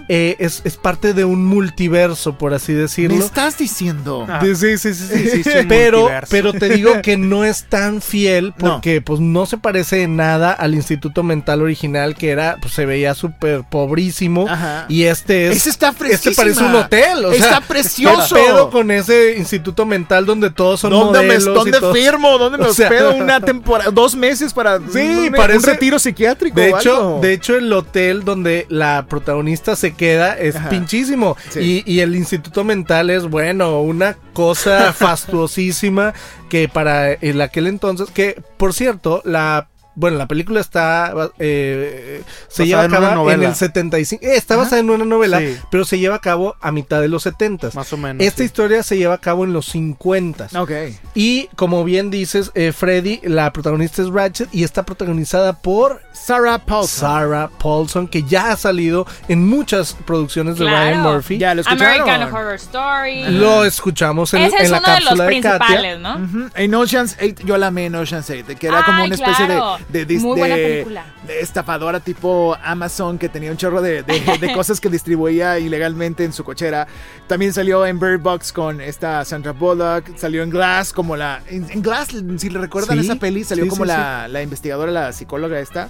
[0.10, 3.24] Eh, es, es parte de un multiverso, por así me decirlo.
[3.24, 4.26] estás diciendo.
[4.30, 4.40] Ah.
[4.44, 5.50] Sí, sí, sí, sí, sí.
[5.68, 6.32] Pero, multiverso.
[6.32, 8.74] pero te digo que no es tan fiel No.
[8.74, 12.86] porque pues no se parece en nada al instituto mental original que era, pues se
[12.86, 14.48] veía súper pobrísimo.
[14.50, 14.86] Ajá.
[14.90, 15.58] Y este es...
[15.58, 18.36] Ese está Este parece un hotel, o sea, Está precioso.
[18.36, 21.94] ¿qué pedo con ese instituto mental donde todos son ¿Dónde, me, modelos y ¿dónde todo?
[21.94, 22.38] firmo?
[22.38, 23.92] ¿Dónde me O sea- hospedo una temporada?
[23.92, 26.60] Dos meses para Sí, un, parece- un retiro psiquiátrico.
[26.60, 30.70] De hecho, de hecho, el hotel donde la protagonista se queda es Ajá.
[30.70, 31.36] pinchísimo.
[31.50, 31.84] Sí.
[31.86, 36.14] Y, y el instituto mental es, bueno, una cosa fastuosísima
[36.50, 39.68] que para el aquel entonces, que por cierto, la...
[40.00, 41.14] Bueno, la película está.
[41.40, 44.26] eh, se lleva a cabo en el 75.
[44.26, 45.58] eh, está basada en una novela, Sí.
[45.70, 47.72] pero se lleva a cabo a mitad de los 70.
[47.74, 48.26] Más o menos.
[48.26, 48.44] Esta sí.
[48.46, 50.48] historia se lleva a cabo en los 50.
[50.58, 50.72] Ok.
[51.16, 56.60] Y como bien dices, eh, Freddy, la protagonista es Ratchet y está protagonizada por Sarah
[56.60, 57.10] Paulson.
[57.10, 60.78] Sarah Paulson, que ya ha salido en muchas producciones de Claro.
[60.92, 61.38] Ryan Murphy.
[61.40, 62.02] Ya lo escucharon.
[62.10, 63.24] American Horror Story.
[63.32, 65.58] Lo escuchamos en, Ese es en la uno de los cápsula de, Katia.
[65.68, 66.16] principales, ¿no?
[66.16, 66.50] Ujú.
[66.56, 69.78] En Ocean's 8, yo la amé en Ocean's 8, que era como una especie claro.
[69.78, 71.06] de, de, dis- Muy buena de- película.
[71.26, 76.24] de estafadora tipo Amazon que tenía un chorro de, de- de cosas que distribuía ilegalmente
[76.24, 76.88] en su cochera.
[77.28, 81.42] También salió en Bird Box con esta Sandra Bullock, salió en Glass como la...
[81.48, 84.42] En, en Glass, si le recuerdan Sí, esa peli, salió sí, como sí, la, la
[84.44, 85.90] investigadora, la psicóloga esta.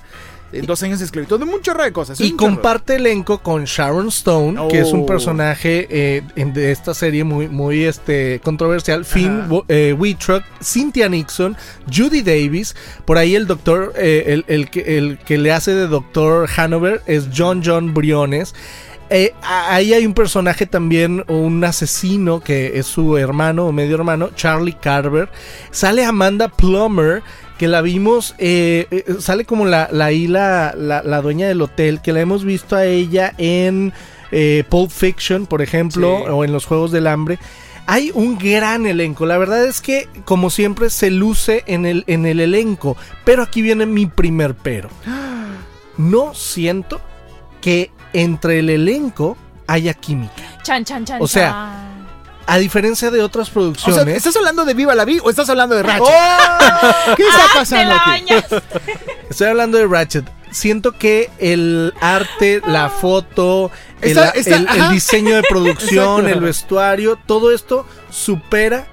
[0.51, 2.19] En dos años de esclavitud, de un chorro de cosas.
[2.19, 2.37] Y chorro.
[2.37, 5.05] comparte elenco con Sharon Stone, que es un Oh.
[5.05, 9.05] personaje eh, de esta serie muy, muy este, controversial.
[9.05, 11.55] Finn eh, Wittrock, Cynthia Nixon,
[11.93, 12.75] Judy Davis.
[13.05, 17.01] Por ahí el doctor, eh, el, el que, el que le hace de doctor Hanover
[17.05, 18.53] es John John Briones.
[19.11, 24.29] Eh, ahí hay un personaje también, un asesino que es su hermano o medio hermano,
[24.35, 25.29] Charlie Carver.
[25.71, 27.23] Sale Amanda Plummer,
[27.59, 31.61] que la vimos, eh, eh, sale como la, la, ahí la, la, la dueña del
[31.61, 33.93] hotel, que la hemos visto a ella en
[34.31, 36.31] eh, Pulp Fiction, por ejemplo, Sí.
[36.31, 37.37] o en los Juegos del Hambre.
[37.85, 39.25] Hay un gran elenco.
[39.25, 42.95] La verdad es que, como siempre, se luce en el, en el elenco.
[43.25, 44.89] Pero aquí viene mi primer pero.
[45.97, 47.01] No siento
[47.61, 49.37] que entre el elenco
[49.67, 50.33] haya química.
[50.63, 51.21] Chan, chan, chan.
[51.21, 51.88] O sea, chan.
[52.49, 54.03] A diferencia de otras O producciones.
[54.03, 56.07] sea, ¿estás hablando de Viva la Vi o estás hablando de Ratchet?
[56.07, 57.15] ¡Oh!
[57.15, 58.33] ¿Qué está ¡Ah, pasando aquí?
[59.29, 60.25] Estoy hablando de Ratchet.
[60.49, 63.69] Siento que el arte, la foto,
[64.01, 64.17] el,
[64.91, 68.87] diseño de producción, el vestuario, todo esto supera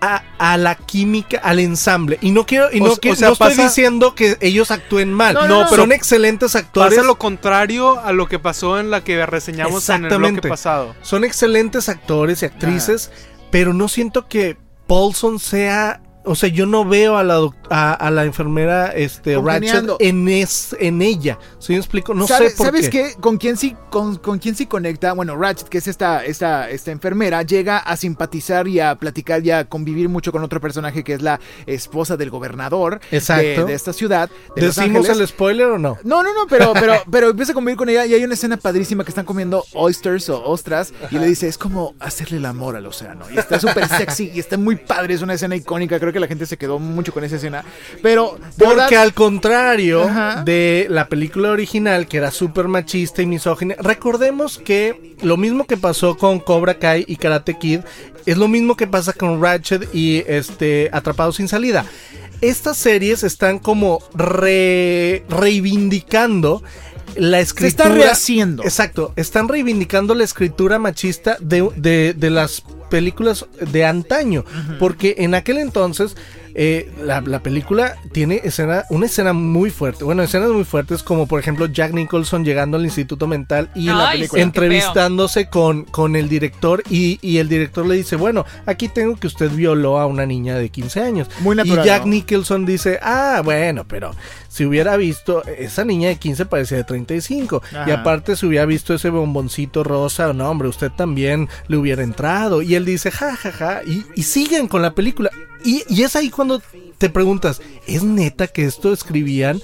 [0.00, 2.18] a, a la química, al ensamble.
[2.22, 5.12] Y no quiero, y O no, quiero- o sea, no estoy diciendo que ellos actúen
[5.12, 5.34] mal.
[5.34, 5.76] No, No, no, no.
[5.76, 6.94] son excelentes actores.
[6.96, 10.94] Pasa lo contrario a lo que pasó en la que reseñamos en el bloque pasado.
[11.02, 13.10] Son excelentes actores y actrices,
[13.50, 16.00] pero no siento que Paulson sea.
[16.30, 20.76] O sea, yo no veo a la, a, a la enfermera este, Ratchet en, es,
[20.78, 21.40] en ella.
[21.58, 22.14] ¿Sí me explico?
[22.14, 23.14] No ¿Sabe- sé por ¿Sabes qué.
[23.14, 23.20] qué?
[23.20, 25.12] ¿Con quién sí, con, con quién sí conecta?
[25.12, 29.50] Bueno, Ratchet, que es esta, esta, esta enfermera, llega a simpatizar y a platicar y
[29.50, 33.64] a convivir mucho con otro personaje que es la esposa del gobernador de, Exacto.
[33.66, 34.30] de esta ciudad.
[34.54, 35.98] De ¿Decimos el spoiler o no?
[36.04, 38.56] No, no, no, pero, pero, pero empieza a convivir con ella y hay una escena
[38.56, 42.76] padrísima que están comiendo oysters o ostras y le dice, es como hacerle el amor
[42.76, 43.24] al océano.
[43.34, 46.26] Y está súper sexy y está muy padre, es una escena icónica, creo que la
[46.28, 47.64] gente se quedó mucho con esa escena.
[48.02, 50.42] Pero, Porque verdad- al contrario Ajá.
[50.44, 55.76] de la película original, que era súper machista y misógina, recordemos que lo mismo que
[55.76, 57.80] pasó con Cobra Kai y Karate Kid,
[58.26, 61.84] es lo mismo que pasa con Ratchet y este Atrapado sin salida.
[62.42, 66.62] Estas series están como re- reivindicando
[67.16, 67.68] la se escritura.
[67.68, 68.62] está rehaciendo.
[68.64, 74.44] Exacto, están reivindicando la escritura machista de, de- de las películas de antaño,
[74.78, 76.16] porque en aquel entonces
[76.54, 80.04] eh, la, la película tiene escena, una escena muy fuerte.
[80.04, 84.26] Bueno, escenas muy fuertes como por ejemplo Jack Nicholson llegando al Instituto Mental y Ay,
[84.26, 89.16] sí, entrevistándose con, con el director y, y el director le dice, bueno, aquí tengo
[89.16, 91.28] que usted violó a una niña de 15 años.
[91.40, 92.10] Muy natural, Y Jack ¿no?
[92.12, 94.12] Nicholson dice, ah, bueno, pero
[94.48, 97.62] si hubiera visto, esa niña de 15 parecía de 35.
[97.72, 97.94] Y Ajá.
[97.94, 102.60] aparte si hubiera visto ese bomboncito rosa, no, hombre, usted también le hubiera entrado.
[102.62, 103.82] Y él dice, ja, ja, ja.
[103.84, 105.30] Y, y siguen con la película.
[105.64, 106.62] Y, y es ahí cuando
[106.98, 109.60] te preguntas, ¿es neta que esto escribían?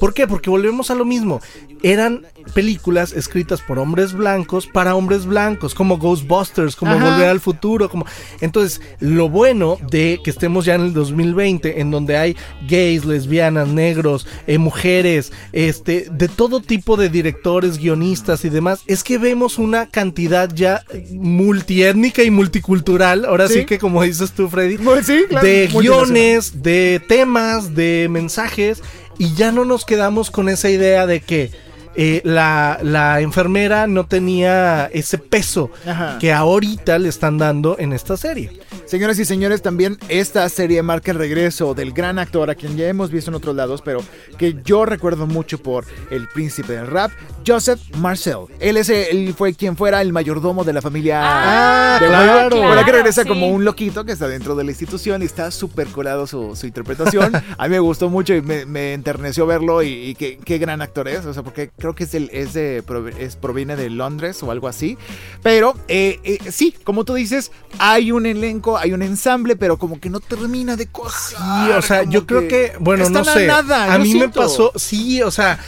[0.00, 0.26] ¿Por qué?
[0.26, 1.40] Porque volvemos a lo mismo.
[1.82, 7.10] Eran películas escritas por hombres blancos para hombres blancos, como Ghostbusters, como Ajá.
[7.10, 8.04] Volver al Futuro, como
[8.40, 12.36] entonces lo bueno de que estemos ya en el 2020, en donde hay
[12.68, 19.04] gays, lesbianas, negros, eh, mujeres, este, de todo tipo de directores, guionistas y demás, es
[19.04, 20.82] que vemos una cantidad ya
[21.12, 23.24] multiétnica y multicultural.
[23.24, 23.64] Ahora sí, Sí.
[23.66, 28.82] que como dices tú, Freddy, sí, claro, de guiones, de temas, de mensajes,
[29.18, 31.50] y ya no nos quedamos con esa idea de que
[31.96, 36.18] eh, la, la enfermera no tenía ese peso Ajá.
[36.20, 38.52] que ahorita le están dando en esta serie.
[38.88, 42.88] Señoras y señores, también esta serie marca el regreso del gran actor a quien ya
[42.88, 44.00] hemos visto en otros lados, pero
[44.38, 47.10] que yo recuerdo mucho por el príncipe del rap,
[47.46, 48.46] Joseph Marcel.
[48.60, 52.56] Él, es, él fue quien fuera el mayordomo de la familia Ah, de claro.
[52.56, 52.66] Wayne.
[52.66, 53.28] Ahora que regresa sí.
[53.28, 56.66] como un loquito que está dentro de la institución y está súper colado su, su
[56.66, 57.32] interpretación.
[57.58, 60.80] A mí me gustó mucho y me, me enterneció verlo y, y qué, qué gran
[60.80, 61.26] actor es.
[61.26, 62.82] O sea, porque creo que es, el, es de,
[63.18, 64.96] es, proviene de Londres o algo así.
[65.42, 70.00] Pero eh, eh, sí, como tú dices, hay un elenco, hay un ensamble, pero como
[70.00, 71.30] que no termina de cosas.
[71.38, 73.46] Sí, o sea, yo creo que, bueno, no sé.
[73.46, 75.58] nada, a mí me pasó, sí, o sea,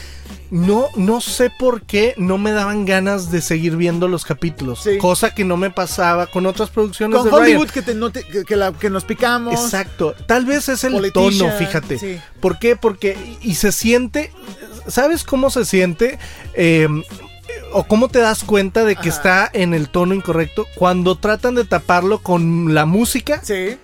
[0.51, 4.81] no, no sé por qué no me daban ganas de seguir viendo los capítulos.
[4.83, 4.99] Sí.
[4.99, 7.43] Cosa que no me pasaba con otras producciones Con de Ryan.
[7.45, 9.55] Hollywood que, te- no te- que, que la- que nos picamos.
[9.55, 10.13] Exacto.
[10.27, 11.99] Tal vez es el Politician, tono, fíjate.
[11.99, 12.21] sí.
[12.41, 12.75] ¿Por qué?
[12.75, 14.33] Porque y se siente,
[14.89, 16.19] ¿sabes cómo se siente?
[16.55, 16.89] Eh,
[17.73, 19.17] o cómo te das cuenta de que Ajá.
[19.19, 23.41] está en el tono incorrecto cuando tratan de taparlo con la música.
[23.43, 23.79] Sí.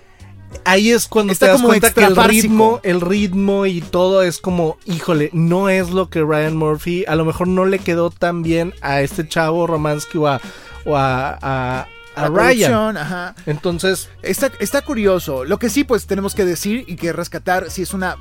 [0.63, 4.39] Ahí es cuando Está te das cuenta que el ritmo, el ritmo y todo es
[4.39, 8.43] como, híjole, no es lo que Ryan Murphy, a lo mejor no le quedó tan
[8.43, 10.41] bien a este chavo Romansky o a,
[10.85, 12.97] o a, a- a Ryan.
[12.97, 13.35] ajá.
[13.45, 15.43] Entonces, Está, está curioso.
[15.45, 18.15] Lo que sí, pues tenemos que decir y que rescatar si es una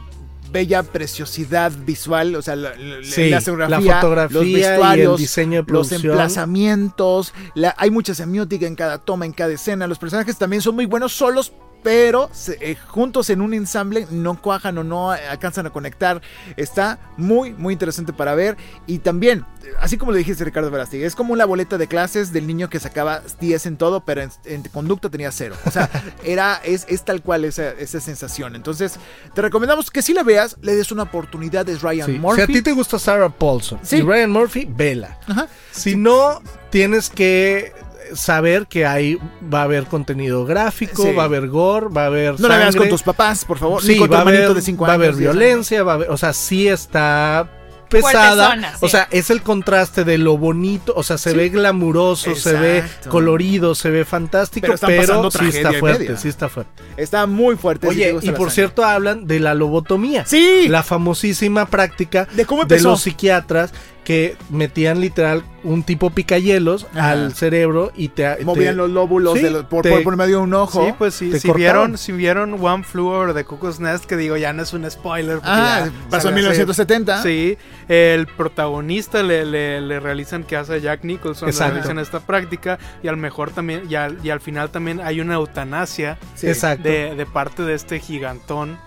[0.57, 5.17] bella preciosidad visual, o sea, la, la- Sí, la escenografía, la fotografía los y el
[5.17, 9.87] diseño de los emplazamientos, la- hay mucha semiótica en cada toma, en cada escena.
[9.87, 11.53] Los personajes también son muy buenos solos,
[11.83, 16.21] pero eh, juntos en un ensamble no cuajan o no eh, alcanzan a conectar.
[16.57, 18.57] Está muy, muy interesante para ver.
[18.87, 22.33] Y también, eh, así como le dijiste Ricardo Verástegui, es como la boleta de clases
[22.33, 25.55] del niño que sacaba 10 en todo, pero en, en conducta tenía cero.
[25.65, 25.89] O sea,
[26.25, 28.57] era, es, es tal cual esa, esa sensación.
[28.57, 28.97] Entonces,
[29.35, 31.69] te recomendamos que si la veas, le des una oportunidad.
[31.69, 32.43] Es Ryan sí, si Murphy.
[32.43, 33.97] a ti te gusta Sarah Paulson Sí.
[33.99, 35.19] y Ryan Murphy, vela.
[35.29, 35.47] Ajá.
[35.71, 37.73] Si no, tienes que
[38.15, 39.19] saber que ahí
[39.53, 41.13] va a haber contenido gráfico, Sí.
[41.13, 43.83] va a haber gore, va a haber No la veas con tus papás, por favor.
[43.83, 45.03] Sí, ni con tu va haber, de 5 va a años.
[45.05, 45.39] haber 10 años.
[45.39, 47.51] violencia, va a haber, o sea, sí está
[47.89, 48.79] pesada, sí.
[48.81, 51.37] o sea, es el contraste de lo bonito, o sea, se Sí.
[51.37, 56.83] ve glamuroso, se ve colorido, se ve fantástico, Pero sí está fuerte, sí está fuerte.
[56.97, 57.87] Está muy fuerte.
[57.87, 58.51] Oye, y por sangre.
[58.51, 60.25] cierto hablan de la lobotomía.
[60.27, 60.67] Sí.
[60.69, 62.91] La famosísima práctica ¿De cómo de empezó?
[62.91, 63.73] los psiquiatras
[64.07, 67.11] que metían literal un tipo picahielos Ajá.
[67.11, 70.17] al cerebro y te Movían te- los lóbulos Sí, de los- por, te- por, por
[70.17, 70.87] medio de un ojo.
[70.87, 71.59] Sí, pues sí, Te si cortaban.
[71.59, 74.89] vieron, si vieron One Flew Over the Cuckoo's Nest, que digo, ya no es un
[74.89, 75.39] spoiler.
[75.39, 77.23] porque Ah, ya pasó en sale hace- 1970.
[77.25, 81.73] Sí, el protagonista le, le, le realizan que hace Jack Nicholson, le Exacto.
[81.75, 85.35] realizan esta práctica y al mejor también, y al, y al final también hay una
[85.35, 86.47] eutanasia Sí.
[86.47, 86.89] Exacto.
[86.89, 88.79] de, de parte de este gigantón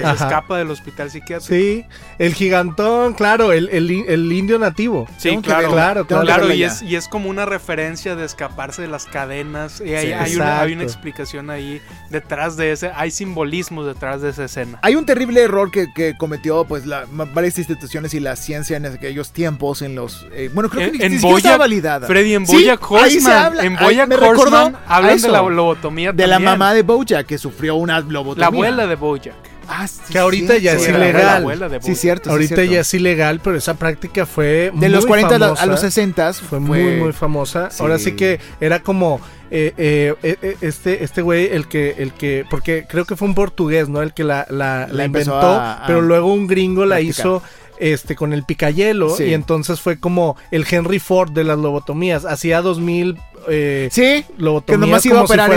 [0.00, 0.24] que se Ajá.
[0.26, 1.54] escapa del hospital psiquiátrico.
[1.54, 1.84] Sí,
[2.18, 5.06] el gigantón, claro, el, el, el indio nativo.
[5.18, 8.82] Sí, Tengo que claro, claro, Claro, y es, y es como una referencia de escaparse
[8.82, 9.80] de las cadenas.
[9.84, 10.92] Y hay, Sí, hay una, hay una exacto.
[11.08, 11.80] explicación ahí
[12.10, 14.78] detrás de ese, hay simbolismos detrás de esa escena.
[14.82, 18.86] Hay un terrible error que, que cometió pues la, varias instituciones y la ciencia en
[18.86, 22.06] aquellos tiempos en los eh, bueno creo que En- ni, en ni estaba validada.
[22.06, 25.20] Freddy, en Sí, ahí se Horseman, habla, en ahí Bojack me recordó Horseman a hablan
[25.20, 28.46] de la lobotomía de la mamá de Bojack que sufrió una La lobotomía.
[28.46, 29.34] abuela de Bojack.
[29.68, 31.46] Ah, sí, Que ahorita ya es ilegal.
[31.82, 32.24] Sí, cierto.
[32.24, 32.72] sí, Ahorita cierto.
[32.72, 36.32] ya es ilegal, pero esa práctica fue de los muy 40 a a los 60
[36.34, 37.70] fue muy muy famosa.
[37.70, 37.78] Sí.
[37.82, 42.44] Ahora sí que era como eh, eh, eh, este este güey el que el que
[42.50, 44.02] porque creo que fue un portugués, ¿no?
[44.02, 46.96] El que la, la, La la empezó inventó, a- a pero luego un gringo la
[46.96, 47.10] practicar.
[47.26, 47.42] hizo
[47.78, 49.24] este con el picayelo Sí.
[49.24, 52.24] y entonces fue como el Henry Ford de las lobotomías.
[52.24, 55.50] Hacía 2000 eh, Sí, lobotomías que nomás iba a como si operar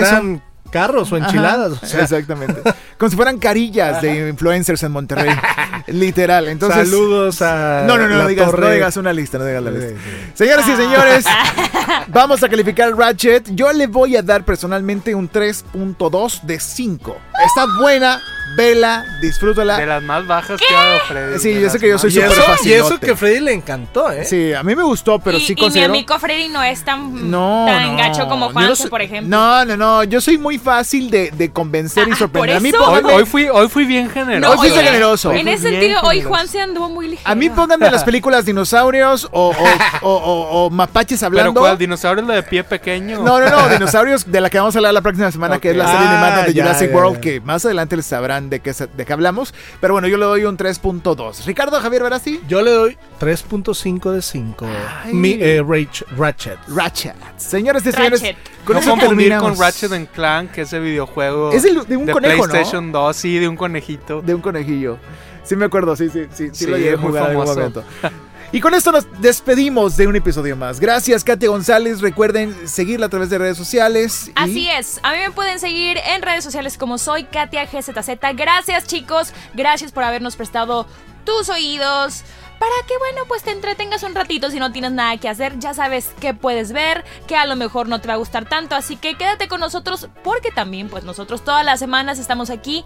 [0.67, 1.81] carros o enchiladas.
[1.81, 2.61] o sea, Exactamente.
[2.97, 5.35] Como si fueran carillas de influencers en Monterrey.
[5.87, 6.47] Literal.
[6.47, 6.89] Entonces.
[6.89, 7.83] saludos a.
[7.87, 9.89] No, no, no, la no digas, no digas una lista, no digas la lista.
[9.89, 10.31] Sí, sí.
[10.33, 11.25] Señoras y señores,
[12.07, 13.49] vamos a calificar Ratchet.
[13.51, 17.17] Yo le voy a dar personalmente un 3.2 de 5.
[17.45, 18.19] Está buena,
[18.57, 19.77] vela, disfrútala.
[19.77, 21.39] De las más bajas que ha dado Freddy.
[21.39, 22.31] Sí, de yo sé que yo soy Y súper
[22.65, 24.25] y eso que Freddy le encantó, ¿eh?
[24.25, 25.93] Sí, a mí me gustó, pero y, sí y mi considero...
[25.93, 27.97] amigo Freddy no es tan, No, tan no.
[27.97, 29.29] gacho como no soy- por ejemplo.
[29.37, 30.03] No, no, no.
[30.03, 32.49] Yo soy muy fácil de, de convencer y Ah, sorprender.
[32.51, 32.79] por A mí eso.
[32.79, 34.51] Hoy, pónganme, hoy fui, hoy fui bien generoso.
[34.51, 35.31] Hoy fuiste oye, generoso.
[35.31, 36.21] En ese sentido, hoy.
[36.21, 37.29] Juan se anduvo muy ligero.
[37.31, 39.53] a mí pónganme las películas dinosaurios o, o,
[40.01, 41.59] o- o- o mapaches Pero hablando.
[41.61, 41.77] ¿cuál?
[41.77, 43.21] ¿Dinosaurio es la de pie pequeño?
[43.23, 45.77] No, no, no, dinosaurios de la que vamos a hablar la próxima semana, que es
[45.77, 48.73] la serie Ah, animada de ya, Jurassic World, que más adelante les sabrán de qué,
[48.73, 49.53] se- de qué hablamos.
[49.81, 51.45] Pero bueno, yo le doy un 3.2.
[51.45, 54.65] Ricardo Javier Verasti, Yo le doy 3.5 de 5.
[55.05, 55.13] Ay.
[55.13, 56.57] Mi eh, Rach- Ratchet.
[56.67, 57.15] Ratchet.
[57.37, 58.37] Señores y señores, Ratchet.
[58.65, 62.51] con no confundir con Ratchet and Clank, ese videojuego Es el de un conejo, ¿no?
[62.51, 64.21] PlayStation 2, sí, de un conejito.
[64.21, 64.97] De un conejillo.
[65.43, 67.45] Sí me acuerdo, sí, sí, sí, sí, Sí, lo llegué a muy jugar en algún
[67.47, 67.59] famoso.
[67.59, 67.83] momento.
[68.51, 70.79] Y con esto nos despedimos de un episodio más.
[70.79, 71.99] Gracias, Katia González.
[71.99, 74.31] Recuerden seguirla a través de redes sociales.
[74.35, 78.09] Así es, a mí me pueden seguir en redes sociales como soy Katia GZZ.
[78.35, 80.87] Gracias chicos, gracias por habernos prestado
[81.25, 82.23] tus oídos.
[82.57, 85.59] Para que, bueno, pues te entretengas un ratito si no tienes nada que hacer.
[85.59, 88.75] Ya sabes qué puedes ver, que a lo mejor no te va a gustar tanto.
[88.75, 92.83] Así que quédate con nosotros porque también, pues nosotros todas las semanas estamos aquí